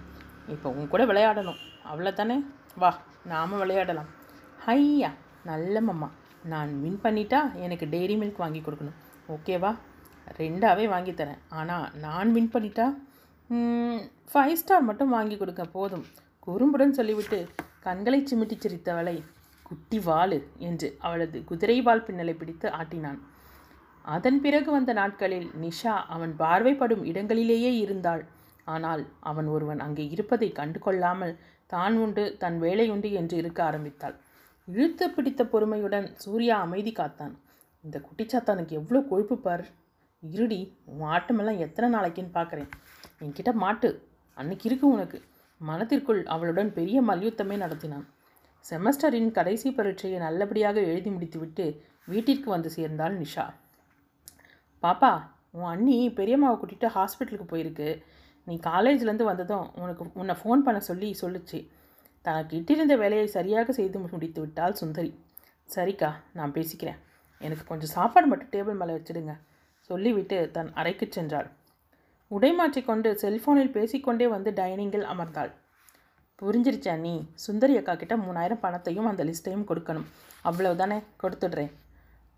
[0.53, 1.61] இப்போ உன் கூட விளையாடணும்.
[1.90, 2.36] அவ்வளோதானே
[2.82, 2.90] வா
[3.32, 4.11] நாம் விளையாடலாம்.
[4.66, 5.11] ஹையா
[5.51, 6.09] நல்ல மம்மா
[6.53, 8.99] நான் வின் பண்ணிட்டா எனக்கு டெய்ரி மில்க் வாங்கி கொடுக்கணும்.
[9.34, 9.72] ஓகேவா
[10.40, 12.86] ரெண்டாவே வாங்கித்தரேன் ஆனால் நான் வின் பண்ணிட்டா?
[14.32, 16.05] ஃபைவ் ஸ்டார் மட்டும் வாங்கி கொடுக்க போதும்.
[16.47, 17.38] குறும்புடன் சொல்லிவிட்டு
[17.86, 19.16] கண்களை சிமிட்டி சிரித்தவளை
[19.68, 20.38] குட்டி வாளு
[20.68, 23.18] என்று அவளது குதிரை வால் பின்னலை பிடித்து ஆட்டினான்.
[24.05, 28.24] அதன் பிறகு வந்த நாட்களில் நிஷா அவன் பார்வைப்படும் இடங்களிலேயே இருந்தாள்.
[28.65, 31.35] ஆனால் அவன் ஒருவன் அங்கே இருப்பதை கண்டு கொள்ளாமல்
[31.73, 34.17] தான் உண்டு தன் வேலை உண்டு என்று இருக்க ஆரம்பித்தாள்.
[34.69, 37.35] இழுத்து பிடித்த பொறுமையுடன் சூர்யா அமைதி காத்தான்.
[37.85, 39.65] இந்த குட்டிச்சாத்தானுக்கு எவ்வளோ கொழுப்பு பார்.
[40.23, 40.61] இருடி
[40.93, 42.71] உன் ஆட்டமெல்லாம் எத்தனை நாளைக்குன்னு பார்க்குறேன்.
[43.25, 43.89] என்கிட்ட மாட்டு
[44.37, 45.19] அன்னைக்கு இருக்கு உனக்கு.
[45.61, 48.07] மனத்திற்குள் அவளுடன் பெரிய மல்யுத்தமே நடத்தினான்.
[48.65, 51.67] செமஸ்டரின் கடைசி பரீட்சையை நல்லபடியாக எழுதி முடித்துவிட்டு
[52.12, 53.45] வீட்டிற்கு வந்து சேர்ந்தாள் நிஷா.
[54.83, 55.12] பாப்பா
[55.57, 57.89] உன் அண்ணி பெரியம்மாவை கூட்டிகிட்டு ஹாஸ்பிட்டலுக்கு போயிருக்கு.
[58.45, 61.68] நீ காலேஜ்லேருந்து வந்ததும் உனக்கு உன்னை ஃபோன் பண்ண சொல்லி சொல்லுச்சு.
[62.22, 65.20] தனக்கு இட்டிருந்த வேலையை சரியாக செய்து முடித்து விட்டாள் சுந்தரி.
[65.74, 66.99] சரிக்கா நான் பேசிக்கிறேன்.
[67.38, 69.38] எனக்கு கொஞ்சம் சாப்பாடு மட்டும் டேபிள் மேலே வச்சுடுங்க.
[69.80, 71.51] சொல்லிவிட்டு தன் அறைக்கு சென்றாள்.
[72.28, 75.53] உடை மாற்றிக்கொண்டு செல்ஃபோனில் பேசிக்கொண்டே வந்து டைனிங்கில் அமர்ந்தாள்.
[76.42, 77.28] புரிஞ்சிருச்சா நீ?
[77.34, 80.07] சுந்தரி அக்கா கிட்ட மூணாயிரம் பணத்தையும் அந்த லிஸ்ட்டையும் கொடுக்கணும்.
[80.45, 81.03] அவ்வளவுதானே?
[81.22, 81.72] கொடுத்துடுறேன்.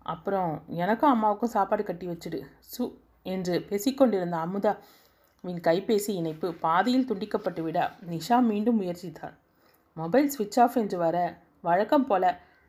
[0.01, 2.41] அப்புறம் எனக்கும் அம்மாவுக்கும் சாப்பாடு கட்டி வச்சுடு.
[2.77, 2.93] சு
[3.23, 4.77] என்று பேசிக்கொண்டிருந்த அமுதா
[5.43, 7.79] அமுதாவின் கைபேசி இணைப்பு பாதியில் துண்டிக்கப்பட்டு விட
[8.09, 9.35] நிஷா மீண்டும் முயற்சித்தாள்
[9.97, 11.17] மொபைல் சுவிட்ச் ஆஃப் என்று வர
[11.61, 12.23] வழக்கம் போல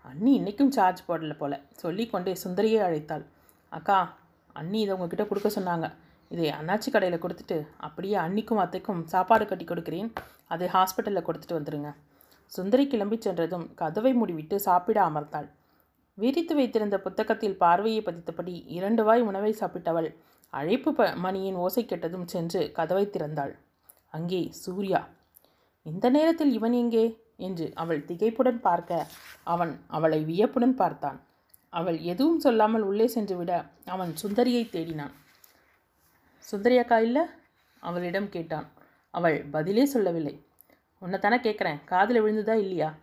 [0.05, 3.25] அண்ணி இன்னைக்கும் சார்ஜ் போடல போல சொல்லிக்கொண்டே சுந்தரியை அழைத்தாள்.
[3.73, 3.99] அக்கா
[4.57, 5.89] அண்ணி இதை உங்ககிட்ட கொடுக்க சொன்னாங்க.
[6.31, 10.11] இதை அண்ணாச்சி கடையில் கொடுத்துட்டு அப்படியே அன்னிக்கும் அத்தைக்கும் சாப்பாடு கட்டி கொடுக்குறேன்.
[10.47, 11.91] அதை ஹாஸ்பிட்டலில் கொடுத்துட்டு வந்துடுங்க
[12.53, 15.49] சுந்தரி கிளம்பி சென்றதும் கதவை மூடிவிட்டு சாப்பிட அமர்ந்தாள்.
[16.19, 20.09] விரித்து வைத்திருந்த புத்தகத்தில் பார்வையை பதித்தபடி இரண்டு வாய் உணவை சாப்பிட்டவள்
[20.51, 23.55] அழைப்பு ப மணியின் ஓசை கெட்டதும் சென்று கதவை திறந்தாள்.
[24.11, 25.09] அங்கே சூர்யா.
[25.83, 27.27] இந்த நேரத்தில் இவன் எங்கே?
[27.37, 29.07] என்று அவள் திகைப்புடன் பார்க்க
[29.45, 31.21] அவன் அவளை வியப்புடன் பார்த்தான்.
[31.71, 35.15] அவள் எதுவும் சொல்லாமல் உள்ளே சென்று விட அவன் சுந்தரியை தேடினான்.
[36.39, 37.23] சுந்தரி அக்கா இல்லை?
[37.79, 38.67] அவளிடம் கேட்டான்.
[39.11, 40.45] அவள் பதிலே சொல்லவில்லை.
[40.99, 42.95] உன்னை தானே கேட்குறேன் காதில் விழுந்ததா இல்லையா?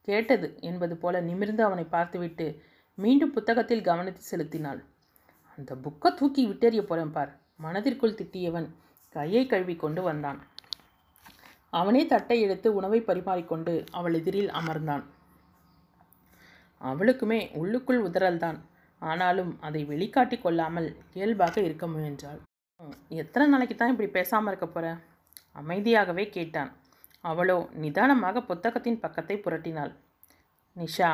[0.00, 2.62] கேட்டது என்பது போல நிமிர்ந்து அவனை பார்த்துவிட்டு
[2.94, 4.80] மீண்டும் புத்தகத்தில் கவனத்தை செலுத்தினாள்.
[5.60, 7.30] அந்த புக்கை தூக்கி விட்டெறிய போகிறேன் பார்.
[7.64, 8.68] மனதிற்குள் திட்டியவன்
[9.14, 10.38] கையை கழுவி கொண்டு வந்தான்.
[11.78, 15.04] அவனே தட்டை எடுத்து உணவை பரிமாறிக்கொண்டு அவள் எதிரில் அமர்ந்தான்.
[16.80, 18.58] அவளுக்குமே உள்ளுக்குள் உதறல்தான்.
[19.02, 22.40] ஆனாலும் அதை வெளிக்காட்டி கொள்ளாமல் இயல்பாக இருக்க முயன்றாள்.
[23.22, 24.86] எத்தனை நாளைக்கு தான் இப்படி பேசாமல் இருக்க போகிற
[25.60, 26.70] அமைதியாகவே கேட்டான்.
[27.24, 29.92] அவளோ நிதானமாக புத்தகத்தின் பக்கத்தை புரட்டினாள்.
[30.76, 31.10] நிஷா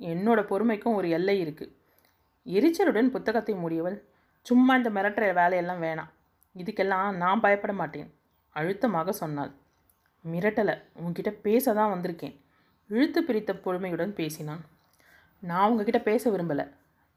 [0.00, 1.72] என்னோட பொறுமைக்கும் ஒரு எல்லை இருக்குது
[2.46, 4.00] எரிச்சலுடன் புத்தகத்தை மூடியவள்.
[4.40, 6.10] சும்மா இந்த மிரட்டுற வேலையெல்லாம் வேணாம்.
[6.56, 8.14] இதுக்கெல்லாம் நான் பயப்பட மாட்டேன்
[8.50, 9.52] அழுத்தமாக சொன்னாள்.
[10.32, 10.82] மிரட்டலை.
[10.94, 12.40] உங்ககிட்ட பேச தான் வந்திருக்கேன்
[12.88, 14.64] இழுத்து பிரித்த பொறுமையுடன் பேசினான்.
[15.40, 16.72] நான் உங்ககிட்ட பேச விரும்பலை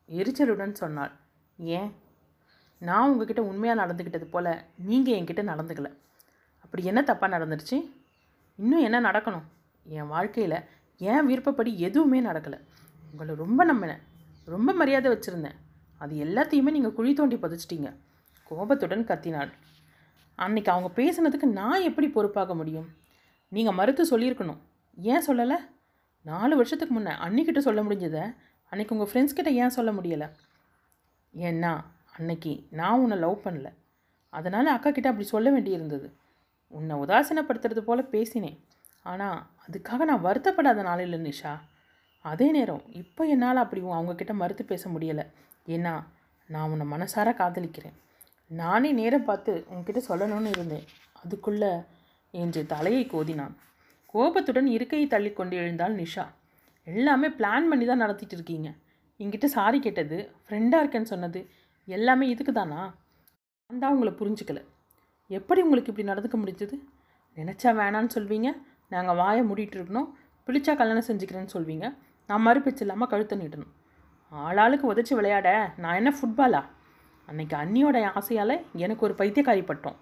[0.09, 1.11] எரிச்சலுடன் சொன்னாள்.
[1.57, 1.95] ஏன்?
[2.79, 5.97] நான் உங்ககிட்ட உண்மையாக நடந்துக்கிட்டது போல் நீங்கள் என்கிட்ட நடந்துக்கல.
[6.59, 7.91] அப்படி என்ன தப்பாக நடந்துருச்சு?
[8.55, 9.43] இன்னும் என்ன நடக்கணும்?
[9.83, 10.63] என் வாழ்க்கையில்
[10.97, 12.59] என் விருப்பப்படி எதுவுமே நடக்கலை.
[13.11, 14.01] உங்களை ரொம்ப நம்பினேன்.
[14.47, 15.57] ரொம்ப மரியாதை வச்சுருந்தேன்.
[15.97, 17.89] அது எல்லாத்தையுமே நீங்கள் குழி தோண்டி புதைச்சிட்டீங்க.
[18.43, 19.51] கோபத்துடன் கத்தினாள்.
[20.35, 22.87] அன்னைக்கு அவங்க பேசுனதுக்கு நான் எப்படி பொறுப்பாக முடியும்?
[23.51, 24.59] நீங்கள் மறுத்து சொல்லியிருக்கணும்.
[24.97, 25.57] ஏன் சொல்லலை?
[26.21, 28.23] நாலு வருஷத்துக்கு முன்னே அன்னிக்கிட்ட சொல்ல முடிஞ்சதை
[28.71, 30.27] அன்னைக்கு உங்கள் ஃப்ரெண்ட்ஸ் கிட்ட ஏன் சொல்ல முடியலை?
[31.33, 31.71] ஏன்னா
[32.17, 33.69] அன்னைக்கு நான் உன்னை லவ் பண்ணல.
[34.29, 36.07] அதனால் அக்கா கிட்ட அப்படி சொல்ல வேண்டியிருந்தது.
[36.67, 38.57] உன்னை உதாசீனப்படுத்துறது போல் பேசினேன்.
[39.03, 41.53] ஆனால் அதுக்காக நான் வருத்தப்படாத நாளில் நிஷா.
[42.31, 45.25] அதே நேரம் இப்போ என்னால் அப்படி அவங்கக்கிட்ட மறுத்து பேச முடியலை.
[45.75, 45.93] ஏன்னா
[46.53, 47.95] நான் உன்னை மனசார காதலிக்கிறேன்.
[48.51, 50.85] நானே நேரம் பார்த்து உங்ககிட்ட சொல்லணும்னு இருந்தேன்.
[51.21, 51.71] அதுக்குள்ளே
[52.33, 53.55] என்று தலையை கோதினான்.
[54.13, 56.25] கோபத்துடன் இருக்கையை தள்ளிக்கொண்டு எழுந்தாள் நிஷா.
[56.87, 58.69] எல்லாமே பிளான் பண்ணி தான் நடத்திட்டு இருக்கீங்க.
[59.19, 61.39] என்கிட்ட சாரி கேட்டது ஃப்ரெண்டாக இருக்கேன்னு சொன்னது
[61.87, 62.81] எல்லாமே இதுக்கு தானா?
[63.69, 64.59] நான் தான் உங்களை புரிஞ்சுக்கல.
[65.37, 66.75] எப்படி உங்களுக்கு இப்படி நடந்துக்க முடிஞ்சது?
[67.37, 68.49] நினச்சா வேணான்னு சொல்வீங்க.
[68.93, 70.09] நாங்கள் வாயை மூடிட்டு இருக்கணும்.
[70.47, 71.87] பிடிச்சா கல்யாணம் செஞ்சுக்கிறேன்னு சொல்வீங்க.
[72.29, 73.73] நான் மறுபேச்சு இல்லாமல் கழுத்தை நீட்டணும்.
[74.31, 75.49] ஆளாளுக்கு உதச்சி விளையாட
[75.83, 76.61] நான் என்ன ஃபுட்பாலா
[77.27, 78.55] அன்னைக்கு அண்ணியோட ஆசையால்
[78.85, 79.97] எனக்கு ஒரு பைத்தியக்காரி பட்டோம்.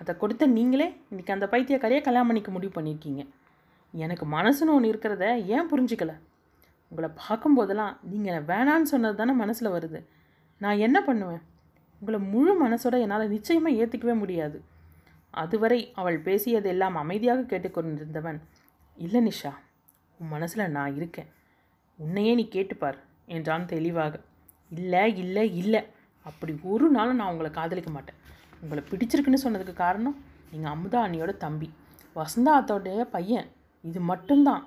[0.00, 3.22] அதை கொடுத்த நீங்களே இன்றைக்கி அந்த பைத்தியக்காரியை கல்யாணம் பண்ணிக்க முடிவு பண்ணியிருக்கீங்க
[3.94, 6.12] எனக்கு மனசுன்னு ஒன்று இருக்கிறத ஏன் புரிஞ்சிக்கல?
[6.92, 10.00] உங்களை பார்க்கும்போதெல்லாம் நீங்கள் வேணான்னு சொன்னது தானே மனசில் வருது.
[10.60, 11.42] நான் என்ன பண்ணுவேன்?
[12.00, 14.58] உங்களை முழு மனசோட என்னால் நிச்சயமாக ஏற்றுக்கவே முடியாது.
[15.42, 18.40] அதுவரை அவள் பேசியதெல்லாம் அமைதியாக கேட்டுக்கொண்டிருந்தவன்
[18.96, 19.52] இல்லை நிஷா
[20.20, 21.30] உன் மனசில் நான் இருக்கேன்.
[22.04, 22.98] உன்னையே நீ கேட்டுப்பார்
[23.34, 24.14] என்றான் தெளிவாக.
[24.70, 25.80] இல்லை இல்லை இல்லை.
[26.28, 28.18] அப்படி ஒரு நாளும் நான் உங்களை காதலிக்க மாட்டேன்.
[28.62, 30.16] உங்களை பிடிச்சிருக்குன்னு சொன்னதுக்கு காரணம்
[30.50, 31.68] நீங்கள் அமுதா அண்ணியோட தம்பி.
[32.18, 33.48] வசந்தா அத்தோடைய பையன்.
[33.84, 34.64] இது மட்டும்தான்.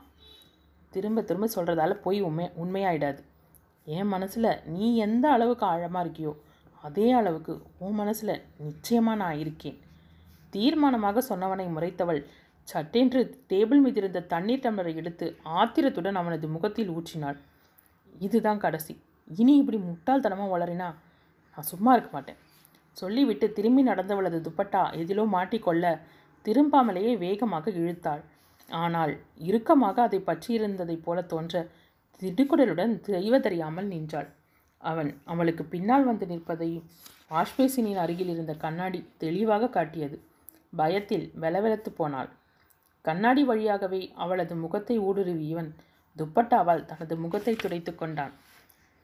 [0.94, 3.22] திரும்ப திரும்ப சொல்கிறதால போய் உண்மை உண்மையாயிடாது.
[3.98, 6.34] என் மனசில் நீ எந்த அளவுக்கு ஆழமாக இருக்கியோ
[6.88, 7.54] அதே அளவுக்கு
[7.86, 9.78] உன் மனசில் நிச்சயமாக நான் இருக்கேன்.
[10.54, 12.20] தீர்மானமாக சொன்னவனை முறைத்தவள்
[12.68, 15.26] சட்டென்று டேபிள் மீது இருந்த தண்ணீர் டம்ளரை எடுத்து
[15.60, 17.38] ஆத்திரத்துடன் அவனது முகத்தில் ஊற்றினாள்.
[18.26, 18.94] இதுதான் கடைசி.
[19.40, 20.88] இனி இப்படி முட்டாள்தனமாக வளரினா
[21.58, 22.40] நான் சும்மா இருக்க மாட்டேன்
[22.98, 25.86] சொல்லிவிட்டு திரும்பி நடந்தவளது துப்பட்டா எதிலோ மாட்டிக்கொள்ள
[26.46, 28.24] திரும்பாமலேயே வேகமாக இழுத்தாள்.
[28.70, 29.14] ஆனால்
[29.48, 31.64] இறுக்கமாக அதை பற்றியிருந்ததைப் போல தோன்ற
[32.22, 34.30] திடுக்குடலுடன் தெய்வதறியாமல் நின்றாள்.
[34.82, 36.70] அவன் அவளுக்கு பின்னால் வந்து நிற்பதை
[37.34, 40.18] வாஷ்பேசினின் அருகில் இருந்த கண்ணாடி தெளிவாக காட்டியது.
[40.74, 42.30] பயத்தில் வெலவெலத்து போனாள்.
[43.06, 45.72] கண்ணாடி வழியாகவே அவளது முகத்தை ஊடுருவியவன்
[46.16, 48.34] துப்பட்டாவால் தனது முகத்தை துடைத்து கொண்டான்.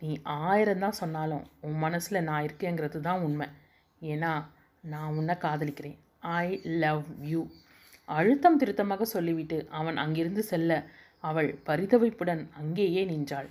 [0.01, 3.47] நீ ஆயிரம் தான் சொன்னாலும் உன் மனசில் நான் இருக்கேங்கிறது தான் உண்மை.
[4.01, 4.31] ஏன்னா
[4.83, 5.97] நான் உன்னை காதலிக்கிறேன்.
[6.41, 6.47] ஐ
[6.83, 7.41] லவ் யூ
[8.17, 10.71] அழுத்தம் திருத்தமாக சொல்லிவிட்டு அவன் அங்கிருந்து செல்ல
[11.23, 13.49] அவள் பரிதவிப்புடன் அங்கேயே நின்றாள்.